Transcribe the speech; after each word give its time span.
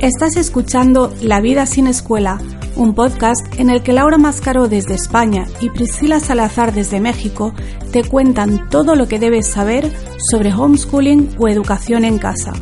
Estás 0.00 0.36
escuchando 0.36 1.12
La 1.20 1.42
vida 1.42 1.66
sin 1.66 1.86
escuela, 1.86 2.40
un 2.74 2.94
podcast 2.94 3.44
en 3.58 3.68
el 3.68 3.82
que 3.82 3.92
Laura 3.92 4.16
Mascaró 4.16 4.66
desde 4.66 4.94
España 4.94 5.44
y 5.60 5.68
Priscila 5.68 6.20
Salazar 6.20 6.72
desde 6.72 7.00
México 7.00 7.52
te 7.92 8.02
cuentan 8.02 8.70
todo 8.70 8.94
lo 8.94 9.08
que 9.08 9.18
debes 9.18 9.48
saber 9.48 9.92
sobre 10.30 10.54
homeschooling 10.54 11.34
o 11.38 11.48
educación 11.48 12.06
en 12.06 12.16
casa. 12.16 12.54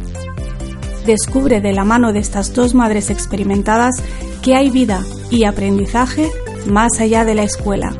Descubre 1.06 1.60
de 1.60 1.72
la 1.72 1.84
mano 1.84 2.12
de 2.12 2.18
estas 2.18 2.54
dos 2.54 2.74
madres 2.74 3.08
experimentadas 3.08 4.02
que 4.42 4.56
hay 4.56 4.70
vida 4.70 5.04
y 5.30 5.44
aprendizaje 5.44 6.32
más 6.66 6.98
allá 6.98 7.24
de 7.24 7.36
la 7.36 7.44
escuela. 7.44 7.92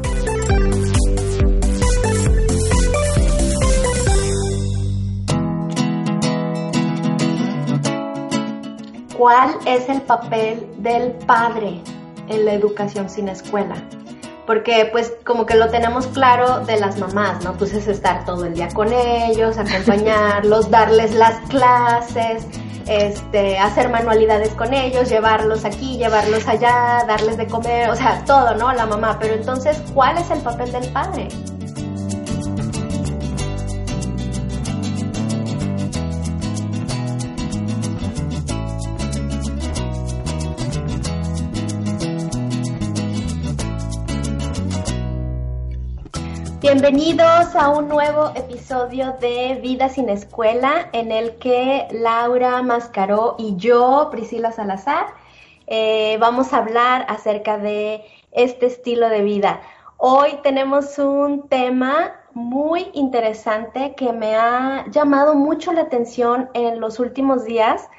¿Cuál 9.19 9.59
es 9.67 9.89
el 9.89 10.01
papel 10.03 10.65
del 10.79 11.11
padre 11.11 11.81
en 12.29 12.45
la 12.45 12.53
educación 12.53 13.11
sin 13.11 13.29
escuela? 13.29 13.75
Porque 14.47 14.89
pues 14.93 15.13
como 15.25 15.45
que 15.45 15.57
lo 15.57 15.69
tenemos 15.71 16.07
claro 16.07 16.61
de 16.61 16.79
las 16.79 17.01
mamás, 17.01 17.43
¿no? 17.43 17.53
Pues 17.55 17.75
es 17.75 17.89
estar 17.89 18.25
todo 18.25 18.45
el 18.45 18.55
día 18.55 18.69
con 18.69 18.93
ellos, 18.93 19.59
acompañarlos, 19.59 20.71
darles 20.71 21.17
las 21.17 21.41
clases, 21.49 22.47
este, 22.87 23.59
hacer 23.59 23.89
manualidades 23.89 24.51
con 24.51 24.73
ellos, 24.73 25.11
llevarlos 25.11 25.65
aquí, 25.65 25.99
llevarlos 25.99 26.47
allá, 26.47 27.05
darles 27.09 27.37
de 27.39 27.49
comer, 27.49 27.91
o 27.91 27.97
sea, 27.97 28.23
todo, 28.25 28.55
¿no? 28.55 28.73
La 28.73 28.87
mamá. 28.87 29.19
Pero 29.21 29.35
entonces, 29.35 29.83
¿cuál 29.95 30.17
es 30.19 30.31
el 30.31 30.43
papel 30.43 30.71
del 30.71 30.93
padre? 30.93 31.27
Bienvenidos 46.81 47.57
a 47.57 47.71
un 47.71 47.89
nuevo 47.89 48.31
episodio 48.37 49.17
de 49.21 49.59
Vida 49.61 49.89
sin 49.89 50.09
Escuela 50.09 50.89
en 50.93 51.11
el 51.11 51.37
que 51.39 51.89
Laura 51.91 52.63
Mascaró 52.63 53.35
y 53.37 53.57
yo, 53.57 54.11
Priscila 54.13 54.53
Salazar, 54.53 55.09
eh, 55.67 56.19
vamos 56.21 56.53
a 56.53 56.59
hablar 56.59 57.05
acerca 57.09 57.59
de 57.59 58.05
este 58.31 58.67
estilo 58.67 59.09
de 59.09 59.23
vida. 59.23 59.61
Hoy 59.97 60.39
tenemos 60.45 61.01
un 61.01 61.49
tema 61.49 62.15
muy 62.33 62.91
interesante 62.93 63.97
que 63.97 64.13
me 64.13 64.37
ha 64.37 64.87
llamado 64.89 65.35
mucho 65.35 65.73
la 65.73 65.81
atención 65.81 66.49
en 66.55 66.79
los 66.79 67.01
últimos 67.01 67.45
días. 67.45 67.91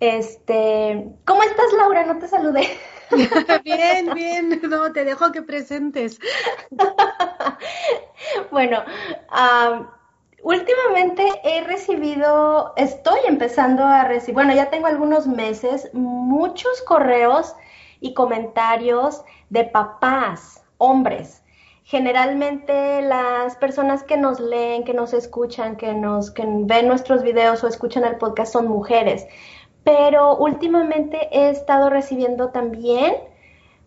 Este, 0.00 1.08
¿cómo 1.24 1.42
estás, 1.42 1.72
Laura? 1.78 2.04
No 2.04 2.18
te 2.18 2.28
saludé. 2.28 2.68
bien, 3.64 4.12
bien, 4.14 4.60
no, 4.68 4.92
te 4.92 5.06
dejo 5.06 5.32
que 5.32 5.40
presentes. 5.40 6.20
bueno, 8.50 8.78
últimamente 10.42 11.26
he 11.44 11.62
recibido, 11.64 12.72
estoy 12.76 13.20
empezando 13.26 13.84
a 13.84 14.04
recibir, 14.04 14.34
bueno, 14.34 14.54
ya 14.54 14.70
tengo 14.70 14.86
algunos 14.86 15.26
meses, 15.26 15.90
muchos 15.92 16.82
correos 16.82 17.54
y 18.00 18.14
comentarios 18.14 19.22
de 19.50 19.64
papás, 19.64 20.64
hombres. 20.78 21.42
Generalmente 21.84 23.00
las 23.02 23.54
personas 23.56 24.02
que 24.02 24.16
nos 24.16 24.40
leen, 24.40 24.82
que 24.82 24.92
nos 24.92 25.12
escuchan, 25.12 25.76
que 25.76 25.94
nos 25.94 26.32
que 26.32 26.44
ven 26.44 26.88
nuestros 26.88 27.22
videos 27.22 27.62
o 27.62 27.68
escuchan 27.68 28.04
el 28.04 28.16
podcast 28.16 28.52
son 28.52 28.66
mujeres 28.66 29.26
pero 29.86 30.36
últimamente 30.36 31.28
he 31.30 31.48
estado 31.48 31.90
recibiendo 31.90 32.48
también 32.48 33.14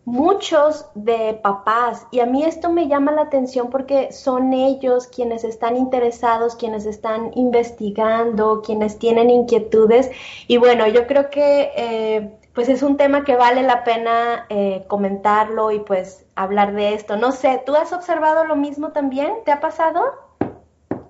muchos 0.09 0.87
de 0.95 1.39
papás 1.41 2.07
y 2.09 2.19
a 2.19 2.25
mí 2.25 2.43
esto 2.43 2.71
me 2.71 2.87
llama 2.87 3.11
la 3.11 3.21
atención 3.21 3.69
porque 3.69 4.11
son 4.11 4.53
ellos 4.53 5.05
quienes 5.05 5.43
están 5.43 5.77
interesados, 5.77 6.55
quienes 6.55 6.87
están 6.87 7.31
investigando, 7.35 8.63
quienes 8.63 8.97
tienen 8.97 9.29
inquietudes 9.29 10.09
y 10.47 10.57
bueno, 10.57 10.87
yo 10.87 11.05
creo 11.05 11.29
que 11.29 11.71
eh, 11.75 12.39
pues 12.53 12.69
es 12.69 12.81
un 12.81 12.97
tema 12.97 13.23
que 13.23 13.35
vale 13.35 13.61
la 13.61 13.83
pena 13.83 14.47
eh, 14.49 14.83
comentarlo 14.87 15.71
y 15.71 15.79
pues 15.79 16.25
hablar 16.35 16.73
de 16.73 16.95
esto. 16.95 17.15
No 17.15 17.31
sé, 17.31 17.61
¿tú 17.63 17.75
has 17.75 17.93
observado 17.93 18.45
lo 18.45 18.55
mismo 18.55 18.91
también? 18.91 19.31
¿Te 19.45 19.51
ha 19.51 19.61
pasado? 19.61 20.01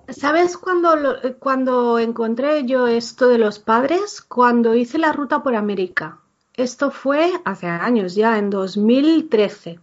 ¿Sabes 0.08 0.58
cuando, 0.58 0.94
cuando 1.38 1.98
encontré 1.98 2.66
yo 2.66 2.86
esto 2.86 3.28
de 3.28 3.38
los 3.38 3.58
padres? 3.58 4.20
Cuando 4.20 4.74
hice 4.74 4.98
la 4.98 5.12
ruta 5.12 5.42
por 5.42 5.54
América. 5.54 6.19
Esto 6.60 6.90
fue 6.90 7.32
hace 7.44 7.66
años 7.66 8.14
ya, 8.14 8.38
en 8.38 8.50
2013. 8.50 9.78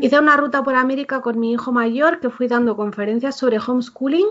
Hice 0.00 0.18
una 0.18 0.36
ruta 0.36 0.62
por 0.62 0.76
América 0.76 1.20
con 1.20 1.38
mi 1.38 1.52
hijo 1.52 1.72
mayor 1.72 2.20
que 2.20 2.30
fui 2.30 2.46
dando 2.48 2.76
conferencias 2.76 3.36
sobre 3.36 3.58
homeschooling 3.58 4.28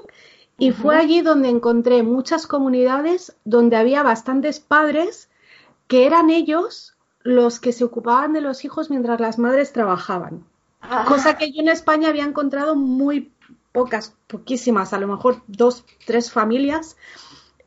y 0.57 0.71
fue 0.71 0.95
allí 0.95 1.21
donde 1.21 1.49
encontré 1.49 2.03
muchas 2.03 2.47
comunidades 2.47 3.35
donde 3.43 3.75
había 3.75 4.01
bastantes 4.01 4.59
padres 4.59 5.29
que 5.87 6.05
eran 6.05 6.29
ellos 6.29 6.95
los 7.23 7.59
que 7.59 7.73
se 7.73 7.83
ocupaban 7.83 8.33
de 8.33 8.41
los 8.41 8.63
hijos 8.63 8.89
mientras 8.89 9.19
las 9.19 9.37
madres 9.37 9.73
trabajaban. 9.73 10.45
Ah. 10.81 11.05
Cosa 11.07 11.37
que 11.37 11.51
yo 11.51 11.61
en 11.61 11.69
España 11.69 12.09
había 12.09 12.23
encontrado 12.23 12.75
muy 12.75 13.31
pocas, 13.73 14.15
poquísimas, 14.27 14.93
a 14.93 14.99
lo 14.99 15.07
mejor 15.07 15.41
dos, 15.47 15.85
tres 16.05 16.31
familias. 16.31 16.97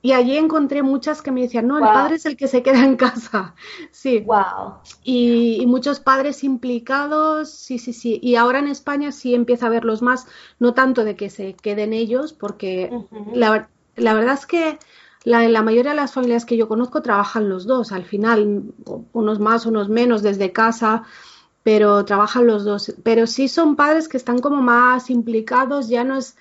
Y 0.05 0.13
allí 0.13 0.37
encontré 0.37 0.83
muchas 0.83 1.23
que 1.23 1.33
me 1.33 1.41
decían, 1.41 1.67
no, 1.67 1.79
el 1.79 1.85
padre 1.85 2.17
es 2.17 2.27
el 2.27 2.37
que 2.37 2.47
se 2.47 2.63
queda 2.63 2.85
en 2.85 2.97
casa. 2.97 3.55
Sí. 3.91 4.21
Wow. 4.21 4.81
Y, 5.03 5.65
muchos 5.67 5.99
padres 5.99 6.45
implicados, 6.45 7.49
sí, 7.49 7.79
sí, 7.79 7.95
sí. 7.95 8.21
Y 8.23 8.37
ahora 8.37 8.59
en 8.59 8.69
España 8.69 9.13
sí 9.13 9.35
empieza 9.35 9.65
a 9.65 9.71
verlos 9.71 10.03
más, 10.03 10.27
no 10.59 10.75
tanto 10.75 11.05
de 11.05 11.17
que 11.17 11.31
se 11.31 11.55
queden 11.55 11.95
ellos, 11.95 12.35
porque 12.35 12.91
la, 13.33 13.71
la, 13.97 14.13
verdad 14.13 14.35
es 14.35 14.45
que 14.45 14.79
la, 15.23 15.49
la 15.49 15.63
mayoría 15.63 15.93
de 15.93 15.97
las 15.97 16.13
familias 16.13 16.45
que 16.45 16.59
yo 16.59 16.69
conozco 16.69 17.01
trabajan 17.01 17.49
los 17.49 17.67
dos, 17.67 17.91
al 17.91 18.05
final, 18.05 18.75
unos 19.15 19.41
más, 19.41 19.65
unos 19.65 19.89
menos, 19.89 20.21
desde 20.21 20.53
casa 20.53 21.05
pero 21.63 22.05
trabajan 22.05 22.47
los 22.47 22.65
dos. 22.65 22.95
Pero 23.03 23.27
sí 23.27 23.49
son 23.49 23.75
padres 23.75 24.07
que 24.07 24.19
están 24.19 24.39
como 24.39 24.61
más 24.61 25.09
implicados, 25.09 25.89
ya 25.89 26.05
no 26.05 26.19
es 26.19 26.37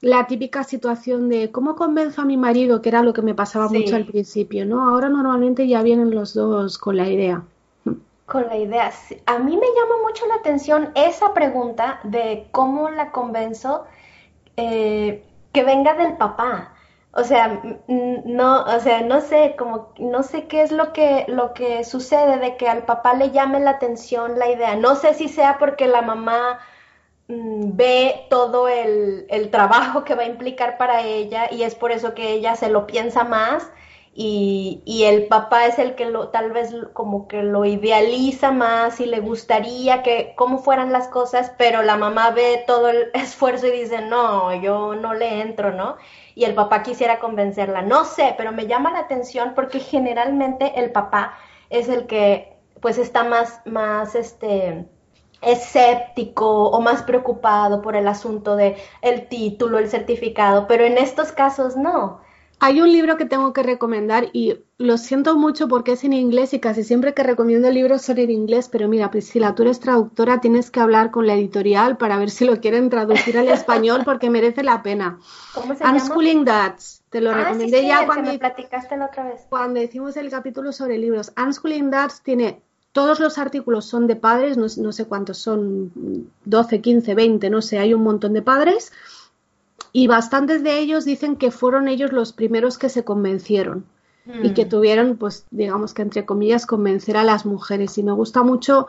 la 0.00 0.26
típica 0.26 0.64
situación 0.64 1.28
de 1.28 1.50
cómo 1.50 1.74
convenzo 1.74 2.22
a 2.22 2.24
mi 2.24 2.36
marido, 2.36 2.82
que 2.82 2.90
era 2.90 3.02
lo 3.02 3.12
que 3.12 3.22
me 3.22 3.34
pasaba 3.34 3.68
mucho 3.68 3.96
al 3.96 4.04
principio, 4.04 4.66
¿no? 4.66 4.88
Ahora 4.88 5.08
normalmente 5.08 5.66
ya 5.66 5.82
vienen 5.82 6.14
los 6.14 6.34
dos 6.34 6.78
con 6.78 6.96
la 6.96 7.08
idea. 7.08 7.42
Con 8.26 8.46
la 8.46 8.56
idea. 8.56 8.90
A 9.26 9.38
mí 9.38 9.56
me 9.56 9.66
llama 9.66 10.02
mucho 10.06 10.26
la 10.26 10.34
atención 10.34 10.90
esa 10.94 11.32
pregunta 11.32 12.00
de 12.02 12.48
cómo 12.50 12.90
la 12.90 13.10
convenzo 13.10 13.84
eh, 14.56 15.24
que 15.52 15.64
venga 15.64 15.94
del 15.94 16.16
papá. 16.16 16.72
O 17.12 17.24
sea, 17.24 17.62
no, 17.88 18.64
o 18.64 18.80
sea, 18.80 19.00
no 19.00 19.22
sé, 19.22 19.54
como 19.56 19.94
no 19.98 20.22
sé 20.22 20.46
qué 20.48 20.60
es 20.60 20.70
lo 20.70 20.92
que 20.92 21.24
lo 21.28 21.54
que 21.54 21.82
sucede 21.84 22.38
de 22.38 22.58
que 22.58 22.68
al 22.68 22.84
papá 22.84 23.14
le 23.14 23.30
llame 23.30 23.60
la 23.60 23.70
atención 23.70 24.38
la 24.38 24.50
idea. 24.50 24.76
No 24.76 24.96
sé 24.96 25.14
si 25.14 25.28
sea 25.28 25.56
porque 25.58 25.86
la 25.86 26.02
mamá 26.02 26.58
ve 27.28 28.26
todo 28.30 28.68
el, 28.68 29.26
el, 29.30 29.50
trabajo 29.50 30.04
que 30.04 30.14
va 30.14 30.22
a 30.22 30.26
implicar 30.26 30.78
para 30.78 31.02
ella 31.02 31.48
y 31.50 31.62
es 31.64 31.74
por 31.74 31.90
eso 31.90 32.14
que 32.14 32.30
ella 32.32 32.54
se 32.54 32.70
lo 32.70 32.86
piensa 32.86 33.24
más 33.24 33.70
y, 34.14 34.82
y 34.86 35.04
el 35.04 35.26
papá 35.26 35.66
es 35.66 35.78
el 35.78 35.94
que 35.94 36.06
lo, 36.06 36.28
tal 36.28 36.52
vez 36.52 36.74
como 36.92 37.28
que 37.28 37.42
lo 37.42 37.64
idealiza 37.64 38.52
más 38.52 39.00
y 39.00 39.06
le 39.06 39.20
gustaría 39.20 40.02
que 40.02 40.34
cómo 40.36 40.58
fueran 40.58 40.92
las 40.92 41.08
cosas, 41.08 41.52
pero 41.58 41.82
la 41.82 41.96
mamá 41.96 42.30
ve 42.30 42.64
todo 42.66 42.88
el 42.88 43.10
esfuerzo 43.14 43.66
y 43.66 43.72
dice, 43.72 44.00
no, 44.02 44.54
yo 44.62 44.94
no 44.94 45.12
le 45.14 45.42
entro, 45.42 45.72
¿no? 45.72 45.96
y 46.36 46.44
el 46.44 46.54
papá 46.54 46.82
quisiera 46.84 47.18
convencerla. 47.18 47.82
No 47.82 48.04
sé, 48.04 48.34
pero 48.36 48.52
me 48.52 48.68
llama 48.68 48.92
la 48.92 49.00
atención 49.00 49.54
porque 49.56 49.80
generalmente 49.80 50.74
el 50.76 50.92
papá 50.92 51.36
es 51.70 51.88
el 51.88 52.06
que 52.06 52.56
pues 52.80 52.98
está 52.98 53.24
más, 53.24 53.62
más 53.64 54.14
este 54.14 54.86
escéptico 55.46 56.68
o 56.70 56.80
más 56.80 57.02
preocupado 57.02 57.80
por 57.80 57.96
el 57.96 58.08
asunto 58.08 58.56
de 58.56 58.76
el 59.00 59.28
título, 59.28 59.78
el 59.78 59.88
certificado, 59.88 60.66
pero 60.66 60.84
en 60.84 60.98
estos 60.98 61.32
casos 61.32 61.76
no. 61.76 62.20
Hay 62.58 62.80
un 62.80 62.90
libro 62.90 63.18
que 63.18 63.26
tengo 63.26 63.52
que 63.52 63.62
recomendar 63.62 64.28
y 64.32 64.58
lo 64.78 64.96
siento 64.96 65.36
mucho 65.36 65.68
porque 65.68 65.92
es 65.92 66.04
en 66.04 66.14
inglés 66.14 66.54
y 66.54 66.58
casi 66.58 66.84
siempre 66.84 67.12
que 67.12 67.22
recomiendo 67.22 67.70
libros 67.70 68.00
son 68.00 68.18
en 68.18 68.30
inglés, 68.30 68.70
pero 68.70 68.88
mira, 68.88 69.10
Priscila, 69.10 69.54
tú 69.54 69.62
eres 69.62 69.78
traductora, 69.78 70.40
tienes 70.40 70.70
que 70.70 70.80
hablar 70.80 71.10
con 71.10 71.26
la 71.26 71.34
editorial 71.34 71.98
para 71.98 72.18
ver 72.18 72.30
si 72.30 72.46
lo 72.46 72.58
quieren 72.60 72.88
traducir 72.88 73.36
al 73.36 73.48
español 73.50 74.02
porque 74.06 74.30
merece 74.30 74.62
la 74.62 74.82
pena. 74.82 75.18
¿Cómo 75.54 75.74
se 75.74 75.84
Unschooling 75.84 76.46
Dads, 76.46 77.04
te 77.10 77.20
lo 77.20 77.30
ah, 77.30 77.34
recomendé 77.34 77.86
ya 77.86 78.06
cuando, 78.06 78.32
me 78.32 78.38
platicaste 78.38 78.96
la 78.96 79.06
otra 79.06 79.24
vez. 79.24 79.42
cuando 79.50 79.82
hicimos 79.82 80.16
el 80.16 80.30
capítulo 80.30 80.72
sobre 80.72 80.96
libros. 80.96 81.32
Unschooling 81.36 81.90
Dads 81.90 82.22
tiene 82.22 82.62
todos 82.96 83.20
los 83.20 83.36
artículos 83.36 83.84
son 83.84 84.06
de 84.06 84.16
padres, 84.16 84.56
no, 84.56 84.68
no 84.78 84.90
sé 84.90 85.04
cuántos 85.04 85.36
son, 85.36 85.92
12, 86.46 86.80
15, 86.80 87.14
20, 87.14 87.50
no 87.50 87.60
sé, 87.60 87.78
hay 87.78 87.92
un 87.92 88.02
montón 88.02 88.32
de 88.32 88.40
padres 88.40 88.90
y 89.92 90.06
bastantes 90.06 90.62
de 90.62 90.78
ellos 90.78 91.04
dicen 91.04 91.36
que 91.36 91.50
fueron 91.50 91.88
ellos 91.88 92.10
los 92.10 92.32
primeros 92.32 92.78
que 92.78 92.88
se 92.88 93.04
convencieron. 93.04 93.84
y 94.42 94.54
que 94.54 94.64
mm. 94.64 94.68
tuvieron, 94.70 95.16
pues, 95.18 95.44
digamos 95.50 95.92
que 95.92 96.00
entre 96.00 96.24
comillas, 96.24 96.64
convencer 96.64 97.18
a 97.18 97.22
las 97.22 97.44
mujeres. 97.44 97.98
Y 97.98 98.02
me 98.02 98.12
gusta 98.12 98.42
mucho 98.42 98.88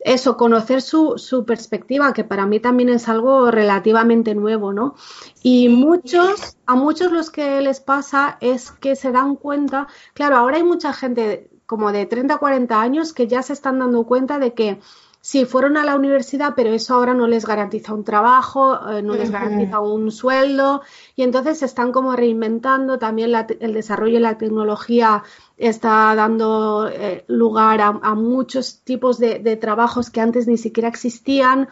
eso, 0.00 0.36
conocer 0.36 0.82
su, 0.82 1.16
su, 1.16 1.46
perspectiva, 1.46 2.12
que 2.12 2.24
para 2.24 2.44
mí 2.44 2.60
también 2.60 2.90
es 2.90 3.08
algo 3.08 3.50
relativamente 3.50 4.34
nuevo, 4.34 4.74
¿no? 4.74 4.94
Y 5.42 5.70
muchos, 5.70 6.58
a 6.66 6.74
muchos 6.74 7.12
los 7.12 7.30
que 7.30 7.62
les 7.62 7.80
pasa 7.80 8.36
es 8.42 8.70
que 8.72 8.94
se 8.94 9.10
dan 9.10 9.36
cuenta, 9.36 9.88
claro, 10.12 10.36
ahora 10.36 10.58
hay 10.58 10.64
mucha 10.64 10.92
gente 10.92 11.50
como 11.68 11.92
de 11.92 12.06
30, 12.06 12.38
40 12.38 12.80
años 12.80 13.12
que 13.12 13.26
ya 13.26 13.42
se 13.42 13.52
están 13.52 13.78
dando 13.78 14.04
cuenta 14.04 14.38
de 14.38 14.54
que 14.54 14.80
sí, 15.20 15.44
fueron 15.44 15.76
a 15.76 15.84
la 15.84 15.96
universidad, 15.96 16.54
pero 16.56 16.70
eso 16.70 16.94
ahora 16.94 17.12
no 17.12 17.26
les 17.26 17.44
garantiza 17.44 17.92
un 17.92 18.04
trabajo, 18.04 18.90
eh, 18.90 19.02
no 19.02 19.14
les 19.14 19.30
garantiza 19.30 19.78
un 19.78 20.10
sueldo, 20.10 20.80
y 21.14 21.24
entonces 21.24 21.58
se 21.58 21.66
están 21.66 21.92
como 21.92 22.16
reinventando 22.16 22.98
también 22.98 23.34
el 23.60 23.74
desarrollo 23.74 24.14
de 24.14 24.20
la 24.20 24.38
tecnología 24.38 25.24
está 25.58 26.14
dando 26.14 26.88
eh, 26.88 27.24
lugar 27.26 27.80
a, 27.80 28.14
muchos 28.14 28.80
tipos 28.84 29.18
de, 29.18 29.56
trabajos 29.56 30.08
que 30.08 30.20
antes 30.20 30.46
ni 30.46 30.56
siquiera 30.56 30.88
existían. 30.88 31.68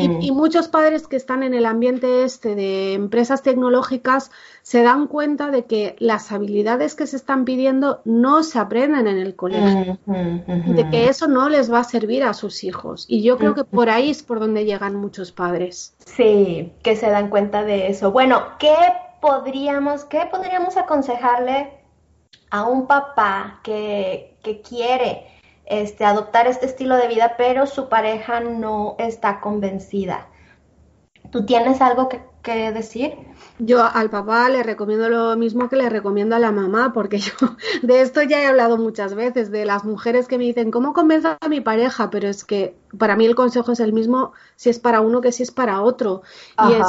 Y, 0.00 0.30
muchos 0.32 0.68
padres 0.68 1.06
que 1.06 1.16
están 1.16 1.42
en 1.42 1.52
el 1.52 1.66
ambiente 1.66 2.24
este 2.24 2.54
de 2.54 2.94
empresas 2.94 3.42
tecnológicas 3.42 4.30
se 4.62 4.82
dan 4.82 5.06
cuenta 5.06 5.50
de 5.50 5.66
que 5.66 5.96
las 5.98 6.32
habilidades 6.32 6.94
que 6.94 7.06
se 7.06 7.16
están 7.16 7.44
pidiendo 7.44 8.00
no 8.04 8.42
se 8.42 8.58
aprenden 8.58 9.06
en 9.06 9.18
el 9.18 9.36
colegio, 9.36 9.98
de 10.06 10.88
que 10.90 11.08
eso 11.08 11.28
no 11.28 11.48
les 11.48 11.70
va 11.70 11.80
a 11.80 11.84
servir 11.84 12.24
a 12.24 12.32
sus 12.32 12.64
hijos. 12.64 13.04
Y 13.08 13.22
yo 13.22 13.36
creo 13.36 13.54
que 13.54 13.64
por 13.64 13.90
ahí 13.90 14.10
es 14.10 14.22
por 14.22 14.40
donde 14.40 14.64
llegan 14.64 14.96
muchos 14.96 15.32
padres. 15.32 15.94
Sí, 16.06 16.72
que 16.82 16.96
se 16.96 17.10
dan 17.10 17.28
cuenta 17.28 17.64
de 17.64 17.88
eso. 17.88 18.12
Bueno, 18.12 18.42
¿qué 18.58 18.74
podríamos, 19.20 20.04
qué 20.04 20.26
podríamos 20.30 20.76
aconsejarle 20.76 21.79
a 22.50 22.64
un 22.64 22.86
papá 22.86 23.60
que, 23.62 24.36
quiere 24.68 25.26
este, 25.66 26.04
adoptar 26.04 26.46
este 26.46 26.66
estilo 26.66 26.96
de 26.96 27.08
vida, 27.08 27.34
pero 27.38 27.66
su 27.66 27.88
pareja 27.88 28.40
no 28.40 28.96
está 28.98 29.40
convencida. 29.40 30.26
¿Tú 31.30 31.46
tienes 31.46 31.80
algo 31.80 32.08
que, 32.08 32.20
decir? 32.72 33.14
Yo 33.58 33.84
al 33.84 34.08
papá 34.10 34.48
le 34.48 34.62
recomiendo 34.62 35.08
lo 35.08 35.36
mismo 35.36 35.68
que 35.68 35.76
le 35.76 35.90
recomiendo 35.90 36.34
a 36.34 36.38
la 36.38 36.50
mamá, 36.50 36.92
porque 36.92 37.18
yo 37.18 37.32
de 37.82 38.00
esto 38.00 38.22
ya 38.22 38.42
he 38.42 38.46
hablado 38.46 38.78
muchas 38.78 39.14
veces, 39.14 39.50
de 39.50 39.64
las 39.64 39.84
mujeres 39.84 40.26
que 40.26 40.38
me 40.38 40.44
dicen, 40.44 40.70
¿cómo 40.70 40.92
convenzo 40.92 41.36
a 41.38 41.48
mi 41.48 41.60
pareja? 41.60 42.10
Pero 42.10 42.28
es 42.28 42.44
que 42.44 42.74
para 42.98 43.14
mí 43.14 43.26
el 43.26 43.34
consejo 43.34 43.72
es 43.72 43.80
el 43.80 43.92
mismo 43.92 44.32
si 44.56 44.70
es 44.70 44.80
para 44.80 45.02
uno 45.02 45.20
que 45.20 45.32
si 45.32 45.42
es 45.42 45.52
para 45.52 45.82
otro. 45.82 46.22
Y 46.66 46.72
es, 46.72 46.86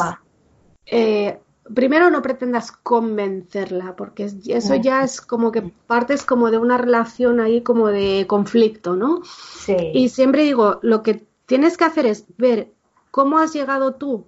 eh, 0.85 1.40
primero 1.73 2.09
no 2.09 2.21
pretendas 2.21 2.71
convencerla, 2.71 3.95
porque 3.95 4.31
eso 4.47 4.75
ya 4.75 5.03
es 5.03 5.21
como 5.21 5.51
que 5.51 5.61
partes 5.61 6.23
como 6.25 6.51
de 6.51 6.57
una 6.57 6.77
relación 6.77 7.39
ahí 7.39 7.61
como 7.61 7.87
de 7.87 8.25
conflicto, 8.27 8.95
¿no? 8.95 9.21
Sí. 9.23 9.75
Y 9.93 10.09
siempre 10.09 10.43
digo, 10.43 10.79
lo 10.81 11.03
que 11.03 11.25
tienes 11.45 11.77
que 11.77 11.85
hacer 11.85 12.05
es 12.05 12.25
ver 12.37 12.71
cómo 13.11 13.37
has 13.37 13.53
llegado 13.53 13.93
tú 13.95 14.25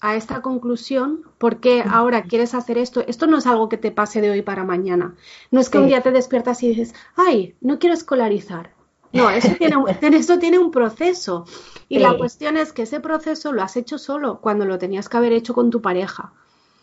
a 0.00 0.16
esta 0.16 0.42
conclusión, 0.42 1.22
por 1.38 1.60
qué 1.60 1.82
ahora 1.88 2.24
quieres 2.24 2.54
hacer 2.54 2.76
esto. 2.76 3.02
Esto 3.06 3.26
no 3.26 3.38
es 3.38 3.46
algo 3.46 3.70
que 3.70 3.78
te 3.78 3.90
pase 3.90 4.20
de 4.20 4.30
hoy 4.30 4.42
para 4.42 4.64
mañana. 4.64 5.14
No 5.50 5.60
es 5.60 5.70
que 5.70 5.78
un 5.78 5.86
día 5.86 6.02
te 6.02 6.10
despiertas 6.10 6.62
y 6.62 6.68
dices, 6.68 6.94
ay, 7.16 7.54
no 7.62 7.78
quiero 7.78 7.94
escolarizar. 7.94 8.74
No, 9.12 9.30
eso 9.30 9.54
tiene, 9.56 9.76
eso 10.16 10.38
tiene 10.38 10.58
un 10.58 10.70
proceso. 10.70 11.46
Y 11.88 12.00
la 12.00 12.18
cuestión 12.18 12.58
es 12.58 12.72
que 12.72 12.82
ese 12.82 13.00
proceso 13.00 13.52
lo 13.52 13.62
has 13.62 13.76
hecho 13.76 13.96
solo 13.96 14.40
cuando 14.40 14.66
lo 14.66 14.78
tenías 14.78 15.08
que 15.08 15.16
haber 15.16 15.32
hecho 15.32 15.54
con 15.54 15.70
tu 15.70 15.80
pareja. 15.80 16.34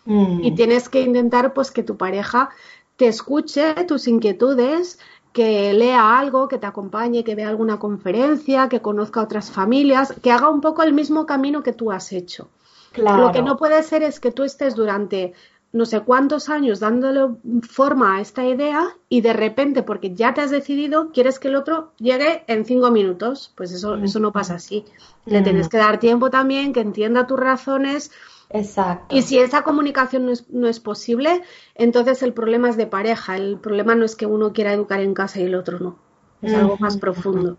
Y 0.05 0.51
mm. 0.51 0.55
tienes 0.55 0.89
que 0.89 1.01
intentar 1.01 1.53
pues 1.53 1.71
que 1.71 1.83
tu 1.83 1.97
pareja 1.97 2.49
te 2.95 3.07
escuche 3.07 3.73
tus 3.87 4.07
inquietudes, 4.07 4.99
que 5.33 5.73
lea 5.73 6.19
algo, 6.19 6.47
que 6.47 6.57
te 6.57 6.67
acompañe, 6.67 7.23
que 7.23 7.35
vea 7.35 7.49
alguna 7.49 7.79
conferencia, 7.79 8.69
que 8.69 8.81
conozca 8.81 9.21
otras 9.21 9.51
familias, 9.51 10.13
que 10.21 10.31
haga 10.31 10.49
un 10.49 10.61
poco 10.61 10.83
el 10.83 10.93
mismo 10.93 11.25
camino 11.25 11.63
que 11.63 11.73
tú 11.73 11.91
has 11.91 12.11
hecho. 12.11 12.49
Lo 12.95 13.31
que 13.31 13.41
no 13.41 13.57
puede 13.57 13.81
ser 13.83 14.03
es 14.03 14.19
que 14.19 14.31
tú 14.31 14.43
estés 14.43 14.75
durante 14.75 15.33
no 15.73 15.85
sé 15.85 16.01
cuántos 16.01 16.49
años 16.49 16.81
dándole 16.81 17.27
forma 17.61 18.17
a 18.17 18.21
esta 18.21 18.45
idea 18.45 18.89
y 19.07 19.21
de 19.21 19.31
repente, 19.31 19.83
porque 19.83 20.13
ya 20.13 20.33
te 20.33 20.41
has 20.41 20.51
decidido, 20.51 21.11
quieres 21.11 21.39
que 21.39 21.47
el 21.47 21.55
otro 21.55 21.93
llegue 21.97 22.43
en 22.47 22.65
cinco 22.65 22.91
minutos. 22.91 23.53
Pues 23.55 23.71
eso, 23.71 23.95
eso 23.95 24.19
no 24.19 24.33
pasa 24.33 24.55
así. 24.55 24.83
Le 25.25 25.39
mm. 25.39 25.43
tienes 25.43 25.69
que 25.69 25.77
dar 25.77 25.99
tiempo 25.99 26.29
también, 26.29 26.73
que 26.73 26.81
entienda 26.81 27.25
tus 27.25 27.39
razones, 27.39 28.11
Exacto. 28.53 29.15
Y 29.15 29.21
si 29.21 29.39
esa 29.39 29.63
comunicación 29.63 30.25
no 30.25 30.31
es, 30.31 30.49
no 30.49 30.67
es, 30.67 30.79
posible, 30.79 31.41
entonces 31.75 32.21
el 32.23 32.33
problema 32.33 32.69
es 32.69 32.77
de 32.77 32.87
pareja. 32.87 33.37
El 33.37 33.57
problema 33.57 33.95
no 33.95 34.05
es 34.05 34.15
que 34.15 34.25
uno 34.25 34.53
quiera 34.53 34.73
educar 34.73 34.99
en 34.99 35.13
casa 35.13 35.39
y 35.39 35.43
el 35.43 35.55
otro 35.55 35.79
no. 35.79 35.97
Es 36.41 36.53
algo 36.53 36.77
más 36.77 36.97
profundo. 36.97 37.57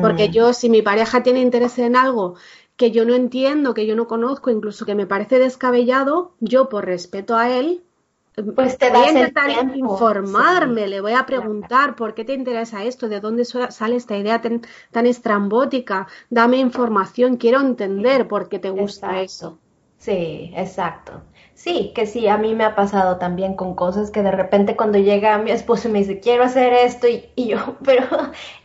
Porque 0.00 0.28
yo, 0.28 0.52
si 0.52 0.68
mi 0.68 0.82
pareja 0.82 1.22
tiene 1.22 1.40
interés 1.40 1.78
en 1.78 1.96
algo 1.96 2.36
que 2.76 2.90
yo 2.90 3.04
no 3.04 3.14
entiendo, 3.14 3.74
que 3.74 3.86
yo 3.86 3.96
no 3.96 4.06
conozco, 4.06 4.50
incluso 4.50 4.84
que 4.84 4.94
me 4.94 5.06
parece 5.06 5.38
descabellado, 5.38 6.32
yo 6.40 6.68
por 6.68 6.84
respeto 6.84 7.36
a 7.36 7.50
él, 7.50 7.82
pues 8.56 8.78
te 8.78 8.90
voy 8.90 9.06
a 9.06 9.10
intentar 9.12 9.76
informarme, 9.76 10.88
le 10.88 11.00
voy 11.00 11.12
a 11.12 11.24
preguntar 11.24 11.94
por 11.94 12.14
qué 12.14 12.24
te 12.24 12.34
interesa 12.34 12.82
esto, 12.82 13.08
de 13.08 13.20
dónde 13.20 13.44
sale 13.44 13.96
esta 13.96 14.16
idea 14.16 14.42
tan, 14.42 15.06
estrambótica, 15.06 16.08
dame 16.30 16.56
información, 16.56 17.36
quiero 17.36 17.60
entender 17.60 18.26
por 18.26 18.48
qué 18.48 18.58
te 18.58 18.70
gusta 18.70 19.20
eso. 19.20 19.58
Sí, 20.04 20.52
exacto. 20.54 21.22
Sí, 21.54 21.92
que 21.94 22.04
sí, 22.06 22.28
a 22.28 22.36
mí 22.36 22.54
me 22.54 22.64
ha 22.64 22.74
pasado 22.74 23.16
también 23.18 23.54
con 23.54 23.74
cosas 23.74 24.10
que 24.10 24.22
de 24.22 24.30
repente 24.32 24.76
cuando 24.76 24.98
llega 24.98 25.38
mi 25.38 25.50
esposo 25.50 25.88
y 25.88 25.92
me 25.92 26.00
dice, 26.00 26.20
quiero 26.20 26.44
hacer 26.44 26.72
esto, 26.74 27.06
y, 27.08 27.24
yo, 27.48 27.76
pero, 27.84 28.02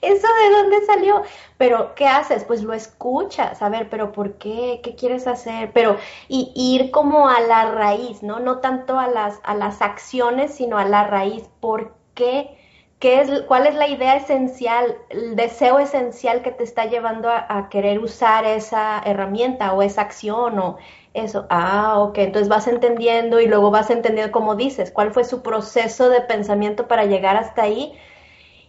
¿eso 0.02 0.28
de 0.28 0.50
dónde 0.58 0.86
salió? 0.86 1.24
Pero, 1.58 1.96
¿qué 1.96 2.08
haces? 2.08 2.44
Pues 2.44 2.62
lo 2.64 2.74
escuchas, 2.74 3.62
a 3.62 3.70
ver, 3.70 3.90
pero 3.90 4.12
¿por 4.12 4.34
qué? 4.38 4.82
¿Qué 4.84 4.96
quieres 4.96 5.28
hacer? 5.28 5.72
Pero, 5.74 5.96
y, 6.28 6.52
ir 6.56 6.92
como 6.92 7.30
a 7.30 7.40
la 7.42 7.72
raíz, 7.72 8.22
¿no? 8.24 8.40
No 8.40 8.58
tanto 8.60 9.00
a 9.00 9.08
las, 9.08 9.40
a 9.44 9.56
las 9.56 9.82
acciones, 9.82 10.54
sino 10.56 10.78
a 10.78 10.84
la 10.86 11.06
raíz. 11.06 11.50
¿Por 11.62 11.96
qué? 12.16 12.59
¿Qué 13.00 13.22
es, 13.22 13.42
¿Cuál 13.44 13.66
es 13.68 13.76
la 13.76 13.88
idea 13.88 14.16
esencial, 14.18 14.98
el 15.10 15.36
deseo 15.38 15.80
esencial 15.80 16.42
que 16.42 16.52
te 16.52 16.64
está 16.66 16.86
llevando 16.86 17.30
a, 17.30 17.46
a 17.58 17.70
querer 17.70 18.00
usar 18.00 18.46
esa 18.46 19.00
herramienta 19.06 19.74
o 19.74 19.82
esa 19.82 20.02
acción 20.02 20.60
o 20.60 20.78
eso, 21.14 21.48
ah, 21.50 22.00
ok, 22.00 22.18
entonces 22.20 22.50
vas 22.50 22.68
entendiendo 22.68 23.40
y 23.40 23.48
luego 23.48 23.72
vas 23.72 23.90
entendiendo, 23.90 24.32
como 24.34 24.56
dices, 24.56 24.92
cuál 24.92 25.12
fue 25.12 25.24
su 25.24 25.42
proceso 25.42 26.10
de 26.10 26.22
pensamiento 26.22 26.88
para 26.88 27.06
llegar 27.06 27.38
hasta 27.38 27.64
ahí. 27.64 27.94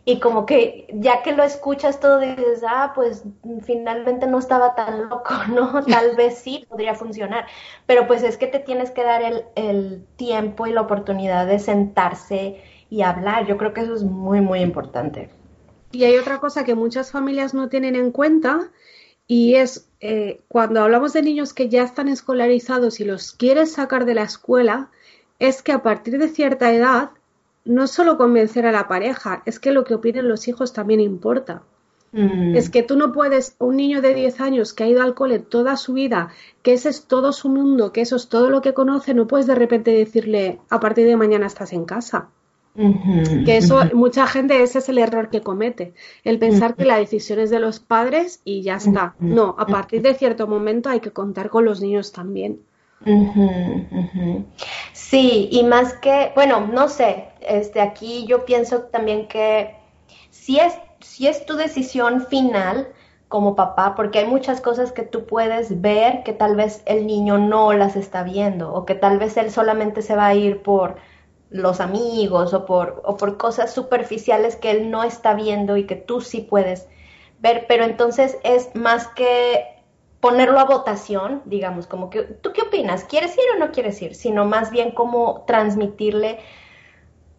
Y 0.05 0.19
como 0.21 0.47
que 0.47 0.87
ya 0.95 1.23
que 1.23 1.33
lo 1.33 1.43
escuchas 1.45 2.01
todo 2.01 2.19
dices, 2.21 2.63
ah, 2.69 2.93
pues 2.95 3.25
finalmente 3.63 4.27
no 4.27 4.39
estaba 4.39 4.75
tan 4.75 5.09
loco, 5.09 5.35
¿no? 5.49 5.85
Tal 5.85 6.17
vez 6.17 6.39
sí 6.39 6.65
podría 6.69 6.95
funcionar. 6.95 7.47
Pero 7.87 8.07
pues 8.07 8.23
es 8.23 8.37
que 8.39 8.47
te 8.47 8.59
tienes 8.61 8.91
que 8.91 9.05
dar 9.05 9.23
el, 9.23 9.45
el 9.57 10.07
tiempo 10.17 10.67
y 10.67 10.73
la 10.73 10.81
oportunidad 10.83 11.47
de 11.47 11.59
sentarse 11.59 12.63
y 12.91 13.03
hablar. 13.03 13.47
Yo 13.47 13.57
creo 13.57 13.73
que 13.73 13.83
eso 13.83 13.95
es 13.95 14.03
muy, 14.03 14.41
muy 14.41 14.61
importante. 14.61 15.31
Y 15.93 16.05
hay 16.05 16.19
otra 16.19 16.39
cosa 16.39 16.65
que 16.65 16.75
muchas 16.75 17.11
familias 17.11 17.55
no 17.55 17.69
tienen 17.69 17.97
en 17.97 18.11
cuenta 18.11 18.71
y 19.27 19.55
es 19.55 19.89
eh, 20.01 20.41
cuando 20.49 20.83
hablamos 20.83 21.13
de 21.13 21.23
niños 21.23 21.55
que 21.55 21.69
ya 21.69 21.83
están 21.83 22.09
escolarizados 22.09 23.01
y 23.01 23.05
los 23.05 23.33
quieres 23.33 23.73
sacar 23.73 24.05
de 24.05 24.15
la 24.15 24.23
escuela, 24.23 24.91
es 25.39 25.63
que 25.63 25.73
a 25.73 25.83
partir 25.83 26.19
de 26.19 26.29
cierta 26.29 26.73
edad 26.73 27.11
no 27.65 27.87
solo 27.87 28.17
convencer 28.17 28.67
a 28.67 28.73
la 28.73 28.89
pareja, 28.89 29.43
es 29.47 29.61
que 29.61 29.73
lo 29.73 29.85
que 29.85 29.95
opinen 29.95 30.29
los 30.29 30.49
hijos 30.49 30.73
también 30.73 31.01
importa. 31.01 31.63
Mm. 32.13 32.57
Es 32.57 32.71
que 32.71 32.83
tú 32.83 32.97
no 32.97 33.13
puedes, 33.13 33.55
un 33.59 33.77
niño 33.77 34.01
de 34.01 34.15
10 34.15 34.41
años 34.41 34.73
que 34.73 34.85
ha 34.85 34.89
ido 34.89 35.03
al 35.03 35.15
cole 35.15 35.39
toda 35.39 35.77
su 35.77 35.93
vida, 35.93 36.31
que 36.63 36.73
ese 36.73 36.89
es 36.89 37.05
todo 37.05 37.33
su 37.33 37.49
mundo, 37.49 37.93
que 37.93 38.01
eso 38.01 38.17
es 38.17 38.29
todo 38.29 38.51
lo 38.51 38.63
que 38.63 38.75
conoce, 38.75 39.15
no 39.15 39.29
puedes 39.29 39.47
de 39.47 39.55
repente 39.55 39.93
decirle 39.93 40.59
a 40.71 40.81
partir 40.81 41.07
de 41.07 41.17
mañana 41.17 41.47
estás 41.47 41.73
en 41.73 41.85
casa 41.85 42.31
que 42.75 43.57
eso, 43.57 43.81
mucha 43.95 44.27
gente, 44.27 44.63
ese 44.63 44.79
es 44.79 44.89
el 44.89 44.99
error 44.99 45.29
que 45.29 45.41
comete, 45.41 45.93
el 46.25 46.39
pensar 46.39 46.77
que 46.77 46.85
la 46.85 46.99
decisión 46.99 47.41
es 47.41 47.51
de 47.51 47.59
los 47.59 47.81
padres 47.81 48.41
y 48.45 48.63
ya 48.63 48.77
está. 48.77 49.15
No, 49.19 49.57
a 49.59 49.67
partir 49.67 50.03
de 50.03 50.15
cierto 50.15 50.47
momento 50.47 50.89
hay 50.89 51.01
que 51.01 51.11
contar 51.11 51.51
con 51.51 51.65
los 51.65 51.81
niños 51.81 52.13
también. 52.13 52.61
Sí, 54.93 55.49
y 55.51 55.65
más 55.65 55.95
que, 55.95 56.33
bueno, 56.35 56.69
no 56.73 56.89
sé, 56.89 57.29
este, 57.41 57.81
aquí 57.81 58.27
yo 58.27 58.45
pienso 58.45 58.83
también 58.83 59.27
que 59.27 59.75
si 60.31 60.59
es, 60.59 60.75
si 61.01 61.27
es 61.27 61.45
tu 61.47 61.57
decisión 61.57 62.27
final 62.27 62.89
como 63.29 63.55
papá, 63.55 63.95
porque 63.95 64.19
hay 64.21 64.27
muchas 64.27 64.61
cosas 64.61 64.93
que 64.93 65.03
tú 65.03 65.25
puedes 65.25 65.81
ver 65.81 66.23
que 66.25 66.33
tal 66.33 66.57
vez 66.57 66.83
el 66.87 67.07
niño 67.07 67.39
no 67.39 67.73
las 67.73 67.97
está 67.97 68.23
viendo, 68.23 68.73
o 68.73 68.85
que 68.85 68.95
tal 68.95 69.19
vez 69.19 69.37
él 69.37 69.51
solamente 69.51 70.03
se 70.03 70.17
va 70.17 70.27
a 70.27 70.35
ir 70.35 70.63
por 70.63 70.97
los 71.51 71.81
amigos 71.81 72.55
o 72.55 72.65
por, 72.65 73.03
o 73.05 73.17
por 73.17 73.37
cosas 73.37 73.75
superficiales 73.75 74.57
que 74.57 74.71
él 74.71 74.91
no 74.91 75.03
está 75.03 75.35
viendo 75.35 75.77
y 75.77 75.87
que 75.87 75.97
tú 75.97 76.21
sí 76.21 76.41
puedes 76.41 76.87
ver, 77.41 77.67
pero 77.69 77.85
entonces 77.85 78.39
es 78.45 78.75
más 78.75 79.09
que 79.09 79.65
ponerlo 80.21 80.61
a 80.61 80.65
votación, 80.65 81.43
digamos, 81.47 81.87
como 81.87 82.11
que, 82.11 82.23
¿tú 82.23 82.53
qué 82.53 82.63
opinas? 82.63 83.05
¿Quieres 83.05 83.33
ir 83.37 83.45
o 83.57 83.59
no 83.59 83.73
quieres 83.73 84.01
ir? 84.03 84.15
Sino 84.15 84.45
más 84.45 84.71
bien 84.71 84.93
como 84.93 85.45
transmitirle 85.47 86.39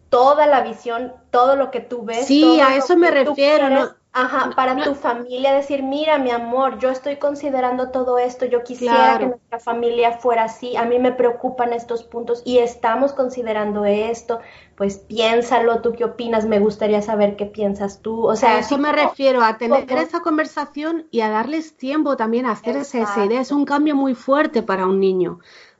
toda 0.08 0.46
la 0.46 0.60
visión, 0.60 1.12
todo 1.30 1.56
lo 1.56 1.70
que 1.70 1.80
tú 1.80 2.04
ves. 2.04 2.26
Sí, 2.26 2.60
a 2.60 2.76
eso 2.76 2.96
me 2.96 3.10
refiero, 3.10 3.70
¿no? 3.70 4.01
Ajá, 4.14 4.50
para 4.54 4.76
tu 4.84 4.94
familia 4.94 5.54
decir, 5.54 5.82
mira, 5.82 6.18
mi 6.18 6.30
amor, 6.30 6.78
yo 6.78 6.90
estoy 6.90 7.16
considerando 7.16 7.90
todo 7.90 8.18
esto, 8.18 8.44
yo 8.44 8.62
quisiera 8.62 9.18
que 9.18 9.26
nuestra 9.26 9.58
familia 9.58 10.12
fuera 10.18 10.44
así, 10.44 10.76
a 10.76 10.84
mí 10.84 10.98
me 10.98 11.12
preocupan 11.12 11.72
estos 11.72 12.02
puntos 12.02 12.42
y 12.44 12.58
estamos 12.58 13.14
considerando 13.14 13.86
esto, 13.86 14.40
pues 14.76 14.98
piénsalo, 14.98 15.80
tú 15.80 15.94
qué 15.94 16.04
opinas, 16.04 16.44
me 16.44 16.58
gustaría 16.58 17.00
saber 17.00 17.36
qué 17.36 17.46
piensas 17.46 18.02
tú, 18.02 18.26
o 18.26 18.36
sea... 18.36 18.56
A 18.56 18.58
eso 18.58 18.76
me 18.76 18.92
refiero, 18.92 19.42
a 19.42 19.56
tener 19.56 19.90
esa 19.90 20.20
conversación 20.20 21.06
y 21.10 21.22
a 21.22 21.30
darles 21.30 21.78
tiempo 21.78 22.14
también 22.18 22.44
a 22.44 22.52
hacer 22.52 22.76
esa 22.76 23.24
idea, 23.24 23.40
es 23.40 23.50
un 23.50 23.64
cambio 23.64 23.96
muy 23.96 24.14
fuerte 24.14 24.62
para 24.62 24.84
un 24.84 25.00
niño. 25.00 25.38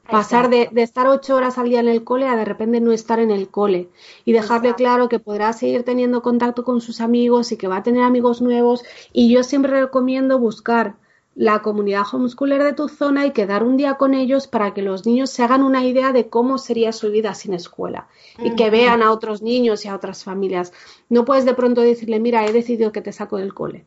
Pasar 0.09 0.49
de, 0.49 0.69
estar 0.75 1.07
ocho 1.07 1.35
horas 1.35 1.57
al 1.57 1.69
día 1.69 1.79
en 1.79 1.87
el 1.87 2.03
cole 2.03 2.27
a 2.27 2.35
de 2.35 2.43
repente 2.43 2.81
no 2.81 2.91
estar 2.91 3.19
en 3.19 3.31
el 3.31 3.47
cole 3.47 3.89
y 4.25 4.33
dejarle 4.33 4.75
claro 4.75 5.07
que 5.07 5.19
podrá 5.19 5.53
seguir 5.53 5.83
teniendo 5.83 6.21
contacto 6.21 6.65
con 6.65 6.81
sus 6.81 6.99
amigos 6.99 7.51
y 7.51 7.57
que 7.57 7.69
va 7.69 7.77
a 7.77 7.83
tener 7.83 8.03
amigos 8.03 8.41
nuevos. 8.41 8.83
Y 9.13 9.33
yo 9.33 9.43
siempre 9.43 9.71
recomiendo 9.79 10.39
buscar 10.39 10.95
la 11.35 11.61
comunidad 11.61 12.03
homeschooler 12.11 12.63
de 12.63 12.73
tu 12.73 12.89
zona 12.89 13.25
y 13.25 13.31
quedar 13.31 13.63
un 13.63 13.77
día 13.77 13.95
con 13.95 14.13
ellos 14.13 14.47
para 14.47 14.73
que 14.73 14.81
los 14.81 15.05
niños 15.05 15.29
se 15.29 15.41
hagan 15.41 15.63
una 15.63 15.83
idea 15.85 16.11
de 16.11 16.27
cómo 16.27 16.57
sería 16.57 16.91
su 16.91 17.09
vida 17.09 17.33
sin 17.33 17.53
escuela 17.53 18.07
y 18.37 18.55
que 18.55 18.69
vean 18.69 19.01
a 19.01 19.11
otros 19.11 19.41
niños 19.41 19.85
y 19.85 19.87
a 19.87 19.95
otras 19.95 20.23
familias. 20.23 20.73
No 21.09 21.25
puedes 21.25 21.45
de 21.45 21.55
pronto 21.55 21.81
decirle, 21.81 22.19
mira, 22.19 22.45
he 22.45 22.51
decidido 22.51 22.91
que 22.91 23.01
te 23.01 23.13
saco 23.13 23.37
del 23.37 23.53
cole. 23.53 23.85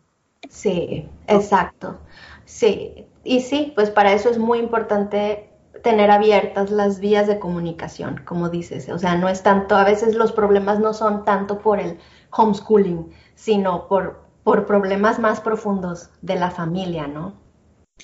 Sí, 0.48 1.06
exacto. 1.26 1.98
Sí, 2.44 3.06
y 3.22 3.40
sí, 3.40 3.72
pues 3.74 3.90
para 3.90 4.12
eso 4.12 4.30
es 4.30 4.38
muy 4.38 4.58
importante 4.58 5.50
tener 5.86 6.10
abiertas 6.10 6.72
las 6.72 6.98
vías 6.98 7.28
de 7.28 7.38
comunicación, 7.38 8.20
como 8.24 8.48
dices. 8.48 8.88
O 8.88 8.98
sea, 8.98 9.14
no 9.14 9.28
es 9.28 9.44
tanto, 9.44 9.76
a 9.76 9.84
veces 9.84 10.16
los 10.16 10.32
problemas 10.32 10.80
no 10.80 10.92
son 10.92 11.24
tanto 11.24 11.60
por 11.60 11.78
el 11.78 12.00
homeschooling, 12.32 13.12
sino 13.36 13.86
por, 13.86 14.18
por 14.42 14.66
problemas 14.66 15.20
más 15.20 15.40
profundos 15.40 16.10
de 16.22 16.34
la 16.34 16.50
familia, 16.50 17.06
¿no? 17.06 17.34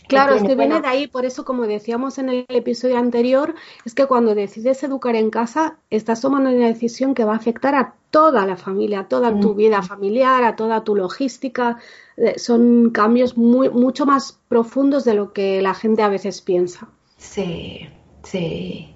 Claro, 0.06 0.36
es 0.36 0.44
que 0.44 0.54
viene 0.54 0.80
de 0.80 0.86
ahí, 0.86 1.08
por 1.08 1.24
eso 1.24 1.44
como 1.44 1.66
decíamos 1.66 2.18
en 2.18 2.28
el 2.28 2.46
episodio 2.50 2.98
anterior, 2.98 3.56
es 3.84 3.96
que 3.96 4.06
cuando 4.06 4.36
decides 4.36 4.80
educar 4.84 5.16
en 5.16 5.30
casa, 5.30 5.78
estás 5.90 6.20
tomando 6.20 6.50
una 6.50 6.68
decisión 6.68 7.14
que 7.14 7.24
va 7.24 7.32
a 7.32 7.36
afectar 7.36 7.74
a 7.74 7.96
toda 8.12 8.46
la 8.46 8.56
familia, 8.56 9.00
a 9.00 9.08
toda 9.08 9.40
tu 9.40 9.54
vida 9.56 9.82
familiar, 9.82 10.44
a 10.44 10.54
toda 10.54 10.84
tu 10.84 10.94
logística. 10.94 11.78
Eh, 12.16 12.38
son 12.38 12.90
cambios 12.90 13.36
muy, 13.36 13.70
mucho 13.70 14.06
más 14.06 14.38
profundos 14.48 15.04
de 15.04 15.14
lo 15.14 15.32
que 15.32 15.60
la 15.60 15.74
gente 15.74 16.02
a 16.02 16.08
veces 16.08 16.42
piensa. 16.42 16.88
Sí, 17.22 17.88
sí. 18.24 18.94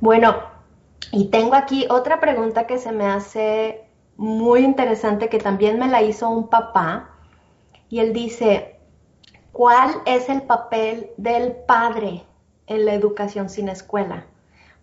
Bueno, 0.00 0.42
y 1.12 1.26
tengo 1.26 1.54
aquí 1.54 1.86
otra 1.90 2.18
pregunta 2.18 2.66
que 2.66 2.78
se 2.78 2.90
me 2.90 3.06
hace 3.06 3.84
muy 4.16 4.64
interesante 4.64 5.28
que 5.28 5.38
también 5.38 5.78
me 5.78 5.86
la 5.86 6.02
hizo 6.02 6.28
un 6.28 6.48
papá 6.48 7.10
y 7.88 8.00
él 8.00 8.12
dice, 8.12 8.80
¿cuál 9.52 9.94
es 10.06 10.28
el 10.28 10.42
papel 10.42 11.10
del 11.16 11.52
padre 11.52 12.24
en 12.66 12.86
la 12.86 12.94
educación 12.94 13.48
sin 13.48 13.68
escuela? 13.68 14.26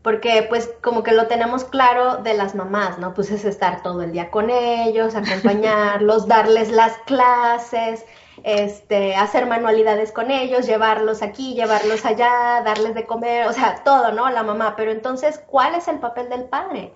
Porque 0.02 0.46
pues 0.48 0.72
como 0.82 1.04
que 1.04 1.12
lo 1.12 1.28
tenemos 1.28 1.66
claro 1.66 2.18
de 2.18 2.36
las 2.36 2.56
mamás, 2.56 3.00
¿no? 3.00 3.14
Pues 3.14 3.32
es 3.32 3.44
estar 3.44 3.84
todo 3.84 4.02
el 4.04 4.14
día 4.14 4.32
con 4.32 4.50
ellos, 4.50 5.16
acompañarlos, 5.16 6.28
darles 6.28 6.72
las 6.72 6.98
clases, 7.00 8.06
este, 8.44 9.16
hacer 9.16 9.46
manualidades 9.46 10.12
con 10.12 10.32
ellos, 10.32 10.68
llevarlos 10.68 11.22
aquí, 11.22 11.54
llevarlos 11.54 12.06
allá, 12.06 12.62
darles 12.64 12.96
de 12.96 13.06
comer, 13.06 13.48
o 13.48 13.54
sea, 13.54 13.84
todo, 13.84 14.12
¿no? 14.12 14.30
La 14.30 14.44
mamá. 14.44 14.76
Pero 14.76 14.92
entonces, 14.92 15.42
¿cuál 15.48 15.76
es 15.76 15.88
el 15.88 16.00
papel 16.00 16.30
del 16.30 16.46
padre? 16.46 16.94